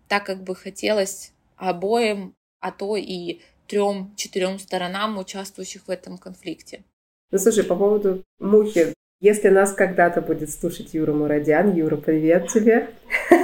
[0.10, 6.84] так, как бы хотелось обоим, а то и трем-четырем сторонам, участвующих в этом конфликте.
[7.32, 12.90] Ну, слушай, по поводу мухи, если нас когда-то будет слушать Юра Мурадян, Юра, привет тебе.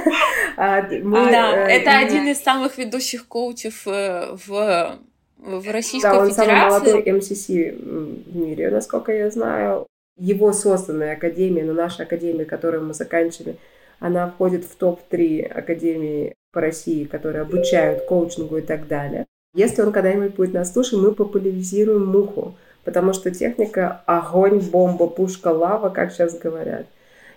[0.58, 4.98] А, да, э, это один из самых ведущих коучев э, в
[5.38, 6.50] в Российской да, он Федерации.
[6.50, 12.84] самый молодой МСС в мире, насколько я знаю его созданная академия, но наша академия, которую
[12.84, 13.56] мы заканчивали,
[13.98, 19.26] она входит в топ-3 академий по России, которые обучают коучингу и так далее.
[19.54, 25.48] Если он когда-нибудь будет нас слушать, мы популяризируем муху, потому что техника огонь, бомба, пушка,
[25.48, 26.86] лава, как сейчас говорят.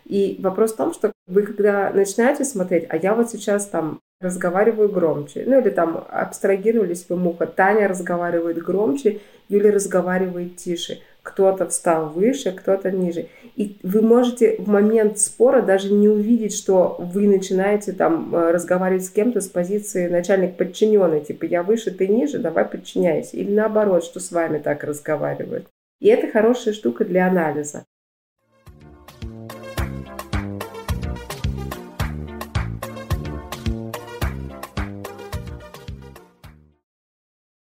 [0.06, 4.90] И вопрос в том, что вы когда начинаете смотреть, а я вот сейчас там разговариваю
[4.90, 12.10] громче, ну или там абстрагировались вы муха, Таня разговаривает громче, Юля разговаривает тише кто-то встал
[12.10, 13.28] выше, кто-то ниже.
[13.56, 19.06] И вы можете в момент спора даже не увидеть, что вы начинаете там э, разговаривать
[19.06, 23.38] с кем-то с позиции начальник подчиненный, типа я выше, ты ниже, давай подчиняйся.
[23.38, 25.68] Или наоборот, что с вами так разговаривают.
[26.00, 27.86] И это хорошая штука для анализа.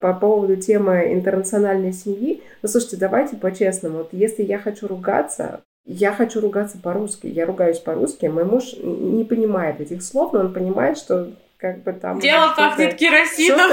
[0.02, 3.98] По поводу темы интернациональной семьи, ну, слушайте, давайте по-честному.
[3.98, 7.28] Вот если я хочу ругаться, я хочу ругаться по-русски.
[7.28, 8.26] Я ругаюсь по-русски.
[8.26, 12.18] Мой муж не понимает этих слов, но он понимает, что как бы там...
[12.18, 13.70] Дело пахнет керосином.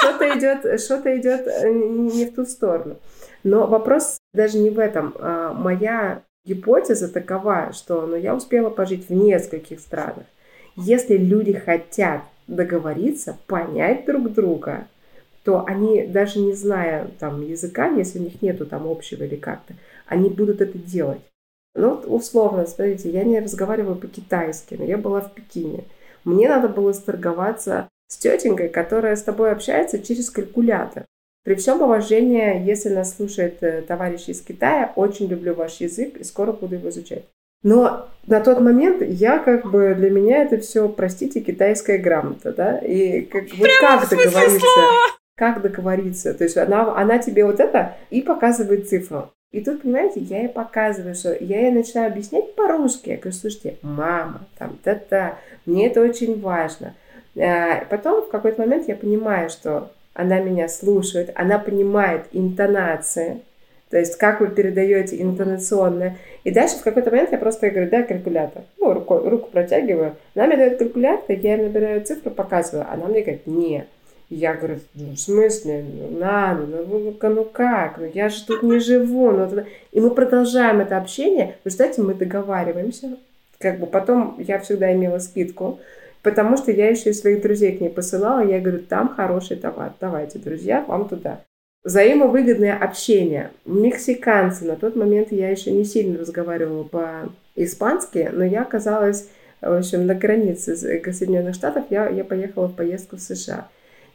[0.00, 2.96] Что-то идет, что-то идет э, не в ту сторону.
[3.44, 5.14] Но вопрос даже не в этом.
[5.18, 10.24] А моя гипотеза такова, что ну, я успела пожить в нескольких странах.
[10.76, 14.86] Если люди хотят договориться, понять друг друга,
[15.46, 19.74] то они, даже не зная там языка, если у них нету там общего или как-то,
[20.06, 21.20] они будут это делать.
[21.76, 25.84] Ну, условно, смотрите, я не разговариваю по-китайски, но я была в Пекине.
[26.24, 31.04] Мне надо было сторговаться с тетенькой, которая с тобой общается через калькулятор.
[31.44, 36.24] При всем уважении, если нас слушает э, товарищ из Китая, очень люблю ваш язык и
[36.24, 37.24] скоро буду его изучать.
[37.62, 42.78] Но на тот момент я как бы для меня это все, простите, китайская грамота, да,
[42.78, 46.34] и как вот как договориться, слова как договориться.
[46.34, 49.30] То есть она, она тебе вот это и показывает цифру.
[49.52, 53.10] И тут, понимаете, я ей показываю, что я ей начинаю объяснять по-русски.
[53.10, 56.94] Я говорю, слушайте, мама, там, та-та, мне это очень важно.
[57.38, 63.42] А потом в какой-то момент я понимаю, что она меня слушает, она понимает интонации,
[63.90, 66.16] то есть как вы передаете интонационное.
[66.44, 68.62] И дальше в какой-то момент я просто говорю, дай калькулятор.
[68.78, 70.16] Ну, руку, руку протягиваю.
[70.34, 72.86] Она мне дает калькулятор, я ей набираю цифру, показываю.
[72.90, 73.86] Она мне говорит, нет,
[74.28, 78.44] я говорю, ну, в смысле, ну, надо, ну, ну, ну, ну как, ну я же
[78.44, 79.30] тут не живу.
[79.30, 83.18] Ну, и мы продолжаем это общение, в результате мы договариваемся.
[83.58, 85.78] Как бы потом я всегда имела скидку,
[86.22, 89.92] потому что я еще и своих друзей к ней посылала, я говорю, там хороший товар,
[90.00, 91.40] давайте, друзья, вам туда.
[91.84, 93.52] Взаимовыгодное общение.
[93.64, 99.28] Мексиканцы, на тот момент я еще не сильно разговаривала по-испански, но я оказалась,
[99.60, 103.68] в общем, на границе Соединенных Штатов, я, я поехала в поездку в США.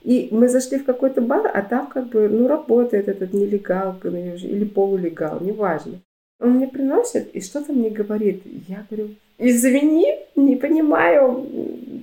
[0.03, 4.65] И мы зашли в какой-то бар, а там как бы, ну, работает этот нелегал или
[4.65, 5.99] полулегал, неважно.
[6.39, 8.41] Он мне приносит и что-то мне говорит.
[8.67, 11.45] Я говорю, извини, не понимаю,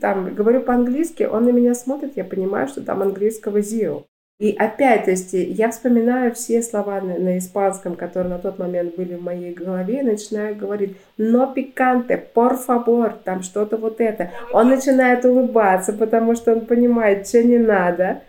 [0.01, 4.05] там, говорю по-английски, он на меня смотрит, я понимаю, что там английского zero.
[4.39, 8.95] И опять, то есть я вспоминаю все слова на, на испанском, которые на тот момент
[8.95, 14.31] были в моей голове, и начинаю говорить «но пиканте», «por favor», там что-то вот это.
[14.53, 18.21] Он начинает улыбаться, потому что он понимает, что не надо.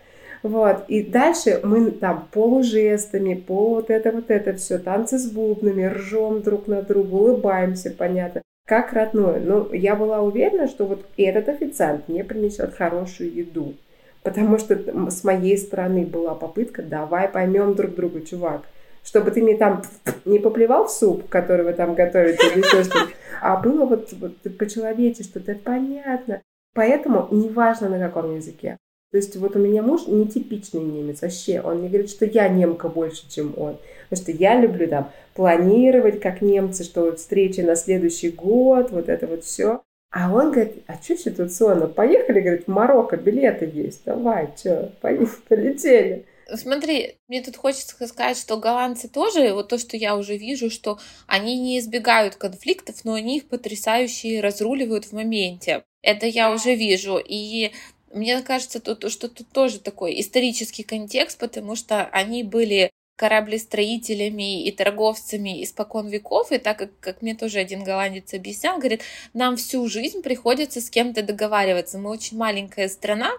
[0.42, 0.84] Вот.
[0.88, 6.42] И дальше мы там полужестами, по вот это вот это все, танцы с бубнами, ржем
[6.42, 9.40] друг на друга, улыбаемся, понятно как родное.
[9.40, 13.74] Но я была уверена, что вот этот официант мне принесет хорошую еду.
[14.22, 18.62] Потому что с моей стороны была попытка, давай поймем друг друга, чувак.
[19.02, 19.82] Чтобы ты мне там
[20.26, 23.08] не поплевал в суп, который вы там готовите, или еще что
[23.40, 26.42] а было вот, вот по-человечески, что-то понятно.
[26.74, 28.76] Поэтому неважно на каком языке.
[29.10, 31.60] То есть вот у меня муж нетипичный немец вообще.
[31.60, 33.78] Он мне говорит, что я немка больше, чем он.
[34.08, 39.26] Потому что я люблю там планировать, как немцы, что встречи на следующий год, вот это
[39.26, 39.82] вот все.
[40.10, 41.86] А он говорит, а что ситуационно?
[41.86, 46.26] Поехали, говорит, в Марокко, билеты есть, давай, что, полетели.
[46.52, 50.98] Смотри, мне тут хочется сказать, что голландцы тоже, вот то, что я уже вижу, что
[51.28, 55.84] они не избегают конфликтов, но они их потрясающе разруливают в моменте.
[56.02, 57.20] Это я уже вижу.
[57.24, 57.70] И
[58.12, 62.90] мне кажется, тут, что тут тоже такой исторический контекст, потому что они были
[63.20, 69.02] кораблестроителями и торговцами испокон веков, и так как, как мне тоже один голландец объяснял, говорит,
[69.34, 71.98] нам всю жизнь приходится с кем-то договариваться.
[71.98, 73.30] Мы очень маленькая страна,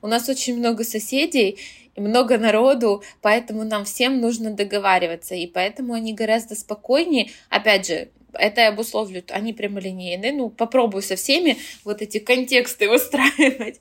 [0.00, 1.58] у нас очень много соседей,
[1.96, 7.30] и много народу, поэтому нам всем нужно договариваться, и поэтому они гораздо спокойнее.
[7.48, 13.80] Опять же, это обусловлю, они прямолинейные, ну, попробую со всеми вот эти контексты выстраивать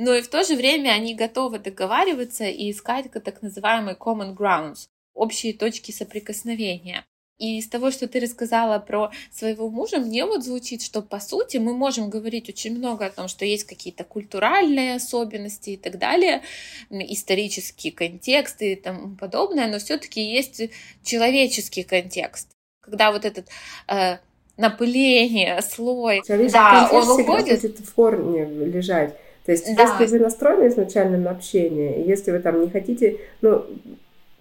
[0.00, 4.86] но и в то же время они готовы договариваться и искать так называемые common grounds,
[5.12, 7.04] общие точки соприкосновения.
[7.36, 11.58] И из того, что ты рассказала про своего мужа, мне вот звучит, что по сути
[11.58, 16.42] мы можем говорить очень много о том, что есть какие-то культуральные особенности и так далее,
[16.88, 20.62] исторические контексты и тому подобное, но все-таки есть
[21.04, 22.48] человеческий контекст,
[22.80, 23.48] когда вот этот
[23.86, 24.16] э,
[24.56, 27.62] напыление, слой, да, он уходит.
[27.80, 29.14] в корне лежать.
[29.50, 29.96] То есть, да.
[29.98, 33.64] если вы настроены изначально на общение, если вы там не хотите, ну,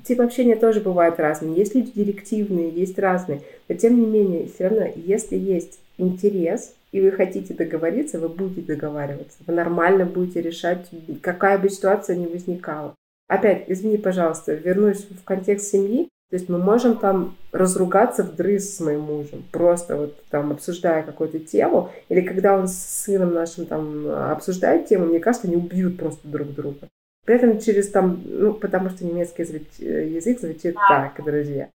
[0.04, 1.56] тип общения тоже бывает разный.
[1.56, 3.42] Есть люди директивные, есть разные.
[3.68, 8.62] Но тем не менее, все равно, если есть интерес, и вы хотите договориться, вы будете
[8.62, 9.40] договариваться.
[9.48, 10.88] Вы нормально будете решать,
[11.24, 12.94] какая бы ситуация ни возникала.
[13.28, 16.08] Опять, извини, пожалуйста, вернусь в контекст семьи.
[16.30, 21.02] То есть мы можем там разругаться в дрыз с моим мужем, просто вот там обсуждая
[21.02, 25.98] какую-то тему, или когда он с сыном нашим там обсуждает тему, мне кажется, они убьют
[25.98, 26.88] просто друг друга.
[27.26, 31.70] При этом через там, ну, потому что немецкий язык звучит так, друзья.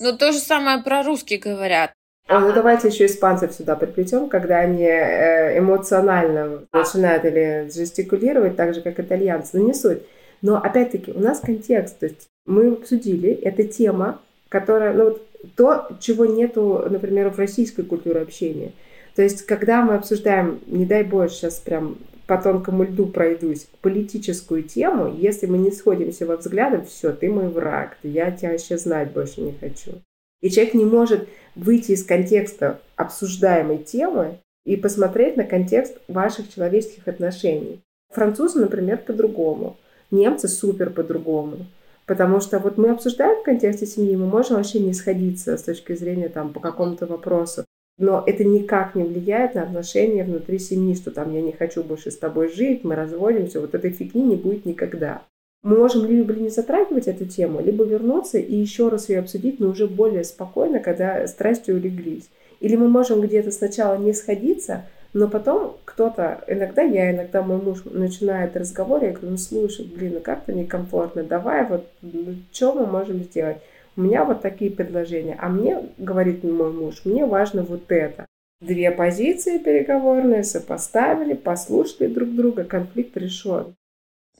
[0.00, 1.92] Ну, то же самое про русский говорят.
[2.28, 8.74] А, ну, давайте еще испанцев сюда приплетем, когда они э, эмоционально начинают или жестикулировать, так
[8.74, 9.58] же, как итальянцы.
[9.58, 10.02] Ну, не суть.
[10.42, 11.98] Но, опять-таки, у нас контекст.
[11.98, 15.26] То есть мы обсудили, это тема, которая, ну вот
[15.56, 18.72] то, чего нету, например, в российской культуре общения.
[19.14, 24.62] То есть, когда мы обсуждаем, не дай бог, сейчас прям по тонкому льду пройдусь, политическую
[24.62, 29.12] тему, если мы не сходимся во взглядах, все, ты мой враг, я тебя вообще знать
[29.12, 29.92] больше не хочу.
[30.40, 37.08] И человек не может выйти из контекста обсуждаемой темы и посмотреть на контекст ваших человеческих
[37.08, 37.80] отношений.
[38.10, 39.76] Французы, например, по-другому.
[40.10, 41.66] Немцы супер по-другому.
[42.06, 45.94] Потому что вот мы обсуждаем в контексте семьи, мы можем вообще не сходиться с точки
[45.94, 47.64] зрения там по какому-то вопросу.
[47.98, 52.10] Но это никак не влияет на отношения внутри семьи, что там я не хочу больше
[52.10, 55.22] с тобой жить, мы разводимся, вот этой фигни не будет никогда.
[55.64, 59.68] Мы можем либо не затрагивать эту тему, либо вернуться и еще раз ее обсудить, но
[59.68, 62.30] уже более спокойно, когда страсти улеглись.
[62.60, 67.84] Или мы можем где-то сначала не сходиться, но потом кто-то, иногда я, иногда мой муж
[67.84, 72.86] начинает разговор, я говорю, ну слушай, блин, ну как-то некомфортно, давай вот, ну, что мы
[72.86, 73.58] можем сделать?
[73.96, 78.26] У меня вот такие предложения, а мне, говорит мой муж, мне важно вот это.
[78.60, 83.74] Две позиции переговорные сопоставили, послушали друг друга, конфликт решен.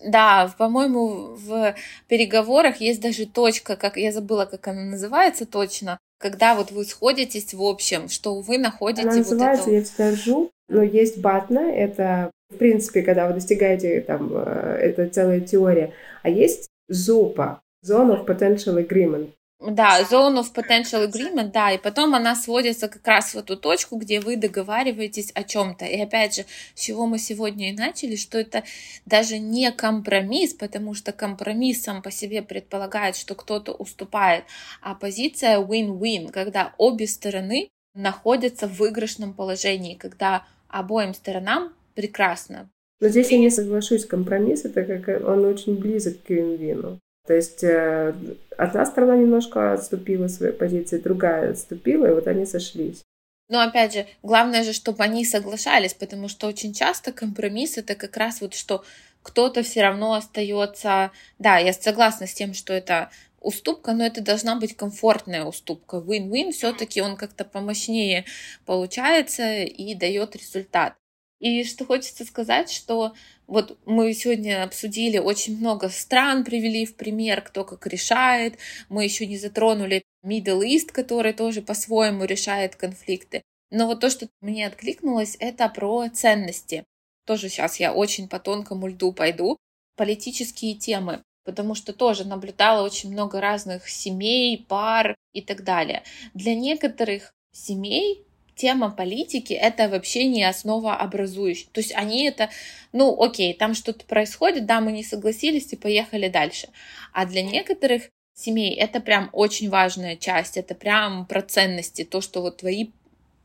[0.04, 1.74] Да, по-моему, в
[2.08, 7.54] переговорах есть даже точка, как я забыла, как она называется точно, когда вот вы сходитесь
[7.54, 9.72] в общем, что вы находите она вот называется, это...
[9.72, 15.40] я скажу, но есть батна, это, в принципе, когда вы достигаете, там, э, это целая
[15.40, 15.92] теория,
[16.22, 19.30] а есть зупа, Zone of Potential Agreement.
[19.60, 23.96] Да, Zone of Potential Agreement, да, и потом она сводится как раз в эту точку,
[23.96, 25.84] где вы договариваетесь о чем-то.
[25.84, 26.44] И опять же,
[26.76, 28.62] с чего мы сегодня и начали, что это
[29.04, 34.44] даже не компромисс, потому что компромисс сам по себе предполагает, что кто-то уступает,
[34.80, 42.70] а позиция win-win, когда обе стороны находятся в выигрышном положении, когда обоим сторонам прекрасно.
[43.00, 46.98] Но здесь я не соглашусь, компромисс это как он очень близок к вин-вину.
[47.26, 48.14] То есть э,
[48.56, 53.02] одна сторона немножко отступила своей позиции, другая отступила, и вот они сошлись.
[53.48, 58.16] Но опять же, главное же, чтобы они соглашались, потому что очень часто компромисс это как
[58.16, 58.84] раз вот что
[59.22, 61.10] кто-то все равно остается.
[61.38, 63.10] Да, я согласна с тем, что это
[63.40, 65.98] уступка, но это должна быть комфортная уступка.
[65.98, 68.24] Win-win все-таки он как-то помощнее
[68.66, 70.94] получается и дает результат.
[71.40, 73.14] И что хочется сказать, что
[73.46, 78.58] вот мы сегодня обсудили очень много стран, привели в пример, кто как решает.
[78.88, 83.42] Мы еще не затронули Middle East, который тоже по-своему решает конфликты.
[83.70, 86.84] Но вот то, что мне откликнулось, это про ценности.
[87.24, 89.58] Тоже сейчас я очень по тонкому льду пойду.
[89.96, 96.02] Политические темы потому что тоже наблюдала очень много разных семей, пар и так далее.
[96.34, 98.22] Для некоторых семей
[98.54, 101.70] тема политики— это вообще не основа образующая.
[101.72, 102.50] То есть они это,
[102.92, 106.68] ну окей, там что-то происходит, да, мы не согласились и поехали дальше.
[107.14, 112.42] А для некоторых семей это прям очень важная часть, это прям про ценности, то, что
[112.42, 112.90] вот твои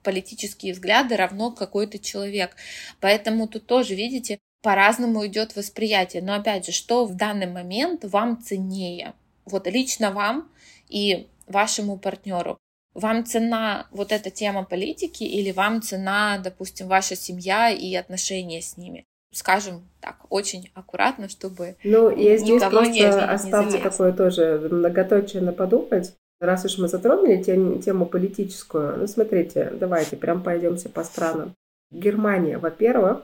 [0.04, 2.58] политические взгляды равно какой-то человек.
[3.00, 6.24] Поэтому тут тоже, видите, по-разному идет восприятие.
[6.24, 9.14] Но опять же, что в данный момент вам ценнее?
[9.46, 10.50] Вот лично вам
[10.90, 12.58] и вашему партнеру.
[12.94, 18.78] Вам цена вот эта тема политики или вам цена, допустим, ваша семья и отношения с
[18.78, 19.06] ними?
[19.34, 25.52] Скажем так, очень аккуратно, чтобы Ну, я здесь просто не оставлю такое тоже многоточие на
[25.52, 26.14] подумать.
[26.40, 31.56] Раз уж мы затронули тему, тему политическую, ну, смотрите, давайте прям пойдемся по странам.
[31.92, 33.24] Германия, во-первых,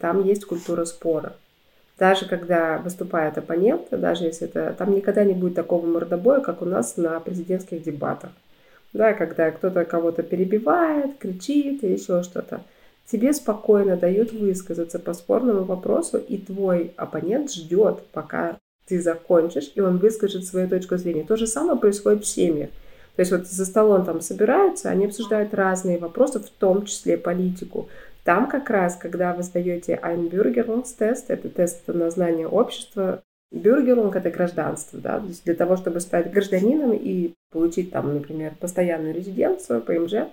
[0.00, 1.34] там есть культура спора.
[1.98, 4.74] Даже когда выступает оппонент, даже если это...
[4.78, 8.30] Там никогда не будет такого мордобоя, как у нас на президентских дебатах.
[8.92, 12.62] Да, когда кто-то кого-то перебивает, кричит и еще что-то.
[13.10, 19.80] Тебе спокойно дают высказаться по спорному вопросу, и твой оппонент ждет, пока ты закончишь, и
[19.80, 21.24] он выскажет свою точку зрения.
[21.24, 22.70] То же самое происходит в семьях.
[23.16, 27.88] То есть вот за столом там собираются, они обсуждают разные вопросы, в том числе политику.
[28.28, 35.00] Там как раз, когда вы сдаете Einbürgerungstest, это тест на знание общества, Бюргерунг– это гражданство,
[35.00, 40.28] да, то есть для того, чтобы стать гражданином и получить там, например, постоянную резиденцию, ПМЖ,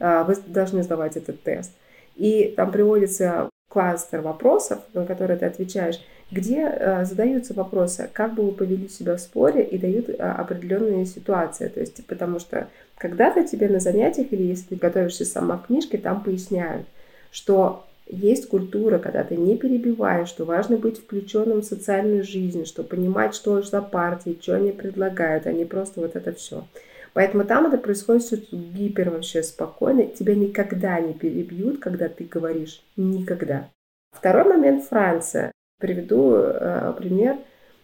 [0.00, 1.70] а, вы должны сдавать этот тест.
[2.16, 6.00] И там приводится кластер вопросов, на которые ты отвечаешь,
[6.32, 11.06] где а, задаются вопросы, как бы вы повели себя в споре и дают а, определенные
[11.06, 11.68] ситуации.
[11.68, 12.66] То есть, потому что
[12.98, 16.88] когда-то тебе на занятиях или если ты готовишься сама в книжке, там поясняют,
[17.36, 22.82] что есть культура, когда ты не перебиваешь, что важно быть включенным в социальную жизнь, что
[22.82, 26.66] понимать, что за партии, что они предлагают, а не просто вот это все.
[27.12, 30.06] Поэтому там это происходит все гипер вообще спокойно.
[30.06, 32.82] Тебя никогда не перебьют, когда ты говоришь.
[32.96, 33.68] Никогда.
[34.12, 35.52] Второй момент Франция.
[35.78, 37.36] Приведу э, пример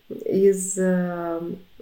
[0.09, 1.40] из э,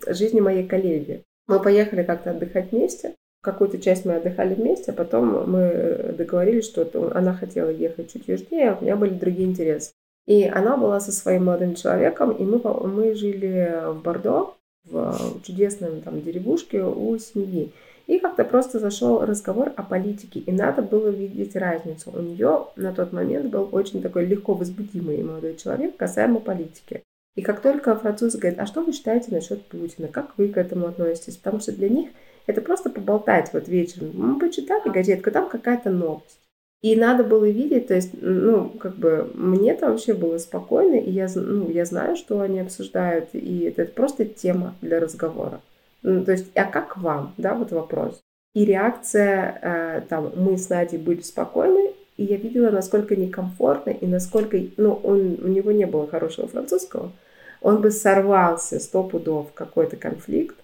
[0.09, 1.23] жизни моей коллеги.
[1.47, 6.88] Мы поехали как-то отдыхать вместе какую-то часть мы отдыхали вместе, а потом мы договорились, что
[7.14, 9.93] она хотела ехать чуть южнее, а у меня были другие интересы.
[10.26, 16.01] И она была со своим молодым человеком, и мы, мы жили в Бордо, в чудесном
[16.03, 17.72] там деревушке у семьи.
[18.07, 22.11] И как-то просто зашел разговор о политике, и надо было видеть разницу.
[22.12, 27.03] У нее на тот момент был очень такой легко возбудимый молодой человек касаемо политики.
[27.36, 30.88] И как только француз говорит, а что вы считаете насчет Путина, как вы к этому
[30.88, 31.36] относитесь?
[31.36, 32.11] Потому что для них
[32.47, 34.11] это просто поболтать вот вечером.
[34.14, 36.41] Мы почитали газетку, там какая-то новость.
[36.82, 41.28] И надо было видеть, то есть, ну, как бы, мне-то вообще было спокойно, и я,
[41.34, 45.61] ну, я знаю, что они обсуждают, и это, это просто тема для разговора.
[46.03, 48.20] Ну, то есть, а как вам, да, вот вопрос.
[48.55, 54.07] И реакция, э, там, мы с Надей были спокойны, и я видела, насколько некомфортно, и
[54.07, 57.12] насколько, ну, он, у него не было хорошего французского,
[57.61, 60.57] он бы сорвался сто пудов в какой-то конфликт,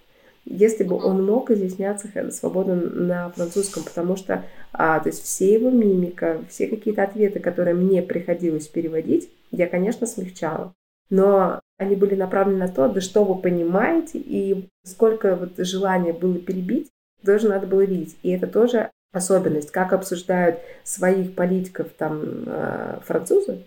[0.49, 5.69] если бы он мог изъясняться свободно на французском, потому что а, то есть все его
[5.69, 10.73] мимика, все какие-то ответы, которые мне приходилось переводить, я, конечно, смягчала.
[11.09, 16.37] Но они были направлены на то, да что вы понимаете, и сколько вот желания было
[16.37, 16.89] перебить,
[17.25, 18.17] тоже надо было видеть.
[18.23, 23.63] И это тоже особенность, как обсуждают своих политиков там э, французы,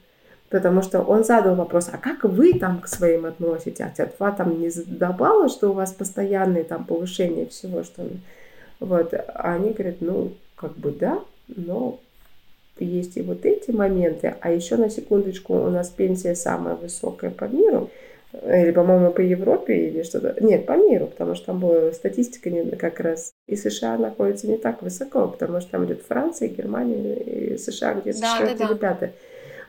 [0.51, 3.81] Потому что он задал вопрос, а как вы там к своим относитесь?
[3.81, 8.03] А тетва там не задавала, что у вас постоянные там повышения всего, что...
[8.81, 9.15] Вот.
[9.15, 12.01] А они говорят, ну, как бы да, но
[12.81, 14.35] есть и вот эти моменты.
[14.41, 17.89] А еще на секундочку, у нас пенсия самая высокая по миру.
[18.33, 20.35] или, по-моему, по Европе или что-то.
[20.41, 23.33] Нет, по миру, потому что там была статистика как раз.
[23.47, 28.21] И США находится не так высоко, потому что там идет Франция, Германия и США где-то
[28.21, 28.75] да, четвертый да, да.
[28.75, 29.11] пятый.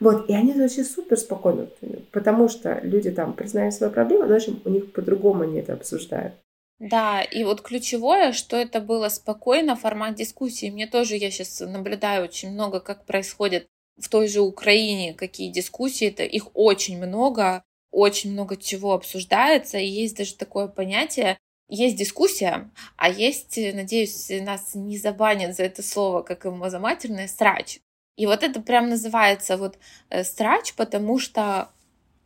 [0.02, 1.68] Вот, и они вообще супер спокойно,
[2.10, 5.74] потому что люди там признают свои проблемы, но, в общем, у них по-другому они это
[5.74, 6.34] обсуждают.
[6.80, 10.70] Да, и вот ключевое, что это было спокойно, формат дискуссии.
[10.70, 16.08] Мне тоже, я сейчас наблюдаю очень много, как происходит в той же Украине, какие дискуссии,
[16.08, 21.38] это их очень много, очень много чего обсуждается, и есть даже такое понятие,
[21.68, 27.78] есть дискуссия, а есть, надеюсь, нас не забанят за это слово, как и мазоматерное, срач.
[28.16, 29.78] И вот это прям называется вот
[30.10, 31.70] э, срач, потому что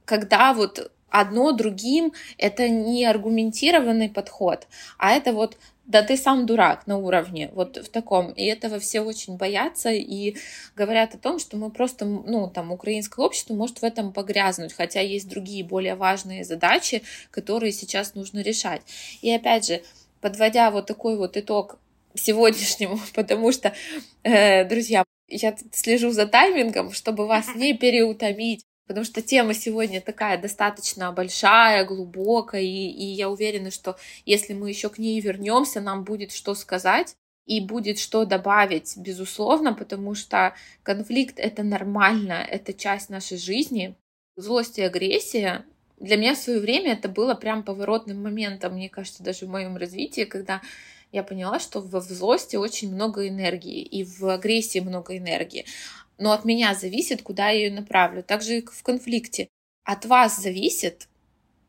[0.05, 4.67] когда вот одно другим, это не аргументированный подход,
[4.99, 5.57] а это вот
[5.87, 8.33] да ты сам дурак на уровне, вот в таком.
[8.33, 10.37] И этого все очень боятся и
[10.75, 15.01] говорят о том, что мы просто, ну, там, украинское общество может в этом погрязнуть, хотя
[15.01, 18.83] есть другие более важные задачи, которые сейчас нужно решать.
[19.23, 19.83] И опять же,
[20.21, 21.79] подводя вот такой вот итог
[22.15, 23.73] сегодняшнему, потому что,
[24.25, 30.41] э, друзья, я слежу за таймингом, чтобы вас не переутомить, потому что тема сегодня такая
[30.41, 36.05] достаточно большая, глубокая, и, и я уверена, что если мы еще к ней вернемся, нам
[36.05, 37.17] будет что сказать
[37.47, 43.95] и будет что добавить, безусловно, потому что конфликт это нормально, это часть нашей жизни.
[44.37, 45.65] Злость и агрессия
[45.99, 49.77] для меня в свое время это было прям поворотным моментом, мне кажется, даже в моем
[49.77, 50.61] развитии, когда
[51.13, 55.65] я поняла, что в злости очень много энергии, и в агрессии много энергии
[56.19, 58.23] но от меня зависит, куда я ее направлю.
[58.23, 59.49] Также и в конфликте.
[59.85, 61.09] От вас зависит,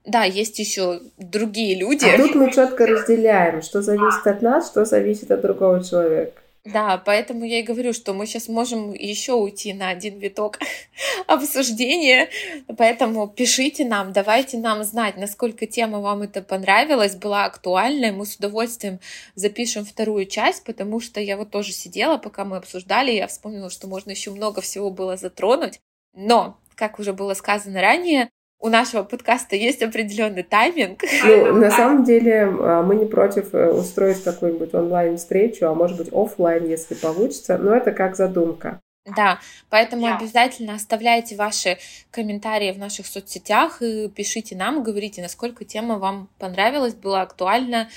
[0.05, 2.05] да, есть еще другие люди.
[2.05, 6.41] А тут мы четко разделяем, что зависит от нас, что зависит от другого человека.
[6.73, 10.59] Да, поэтому я и говорю, что мы сейчас можем еще уйти на один виток
[11.27, 12.29] обсуждения.
[12.77, 18.11] Поэтому пишите нам, давайте нам знать, насколько тема вам это понравилась, была актуальна.
[18.11, 18.99] Мы с удовольствием
[19.35, 23.87] запишем вторую часть, потому что я вот тоже сидела, пока мы обсуждали, я вспомнила, что
[23.87, 25.79] можно еще много всего было затронуть.
[26.13, 28.29] Но, как уже было сказано ранее,
[28.59, 31.01] у нашего подкаста есть определенный тайминг.
[31.23, 36.09] Ну, на самом деле, а, мы не против э, устроить какую-нибудь онлайн-встречу, а может быть
[36.11, 38.79] офлайн, если получится, но это как задумка.
[39.15, 39.39] Да,
[39.69, 40.17] поэтому yeah.
[40.17, 41.77] обязательно оставляйте ваши
[42.11, 47.89] комментарии в наших соцсетях и пишите нам, говорите, насколько тема вам понравилась, была актуальна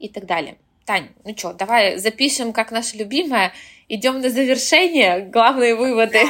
[0.00, 0.56] и так далее.
[0.84, 3.52] Тань, ну что, давай запишем, как наша любимая,
[3.88, 6.22] идем на завершение, главные выводы.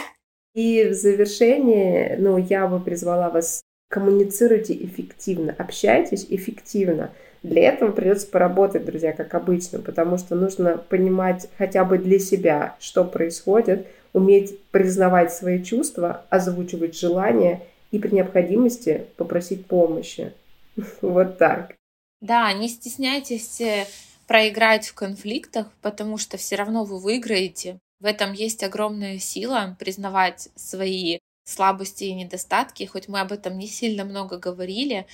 [0.55, 7.11] И в завершение, ну, я бы призвала вас коммуницируйте эффективно, общайтесь эффективно.
[7.43, 12.76] Для этого придется поработать, друзья, как обычно, потому что нужно понимать хотя бы для себя,
[12.80, 20.32] что происходит, уметь признавать свои чувства, озвучивать желания и при необходимости попросить помощи.
[21.01, 21.74] Вот так.
[22.20, 23.86] Да, не стесняйтесь э,
[24.26, 27.78] проиграть в конфликтах, потому что все равно вы выиграете.
[28.01, 31.18] В этом есть огромная сила признавать свои
[31.49, 35.07] слабости и недостатки, хоть мы об этом не сильно много говорили,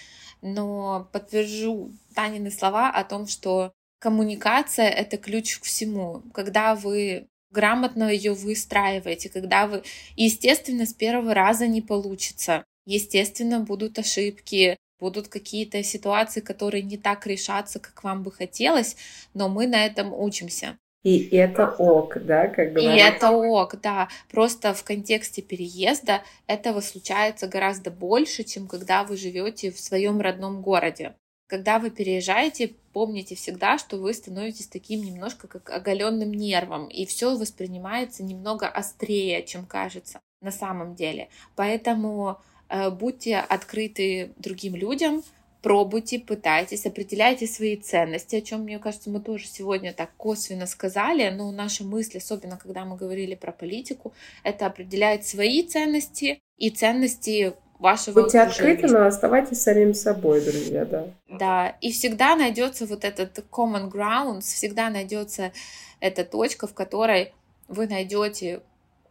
[0.42, 6.22] но подтвержу Танины слова о том, что коммуникация— это ключ к всему.
[6.32, 9.82] Когда вы грамотно ее выстраиваете, когда вы...
[10.16, 12.64] Естественно, с первого раза не получится.
[12.84, 18.96] Естественно, будут ошибки, будут какие-то ситуации, которые не так решатся, как вам бы хотелось,
[19.32, 20.78] но мы на этом учимся.
[21.04, 22.96] И это ок, да, как говорится.
[22.96, 24.08] И это ок, да.
[24.30, 30.62] Просто в контексте переезда этого случается гораздо больше, чем когда вы живете в своем родном
[30.62, 31.14] городе.
[31.46, 37.36] Когда вы переезжаете, помните всегда, что вы становитесь таким немножко как оголенным нервом, и все
[37.36, 41.28] воспринимается немного острее, чем кажется на самом деле.
[41.54, 42.40] Поэтому
[42.70, 45.22] э, будьте открыты другим людям,
[45.64, 51.30] пробуйте, пытайтесь, определяйте свои ценности, о чем, мне кажется, мы тоже сегодня так косвенно сказали,
[51.30, 54.12] но наши мысли, особенно когда мы говорили про политику,
[54.42, 61.06] это определяет свои ценности и ценности вашего Будьте открыты, но оставайтесь самим собой, друзья, да.
[61.28, 65.52] Да, и всегда найдется вот этот common ground, всегда найдется
[65.98, 67.32] эта точка, в которой
[67.68, 68.60] вы найдете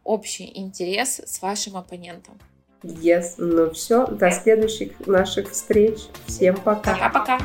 [0.04, 2.38] общий интерес с вашим оппонентом.
[2.84, 6.00] Yes, ну все, до следующих наших встреч.
[6.26, 6.92] Всем пока.
[6.92, 7.38] Пока-пока.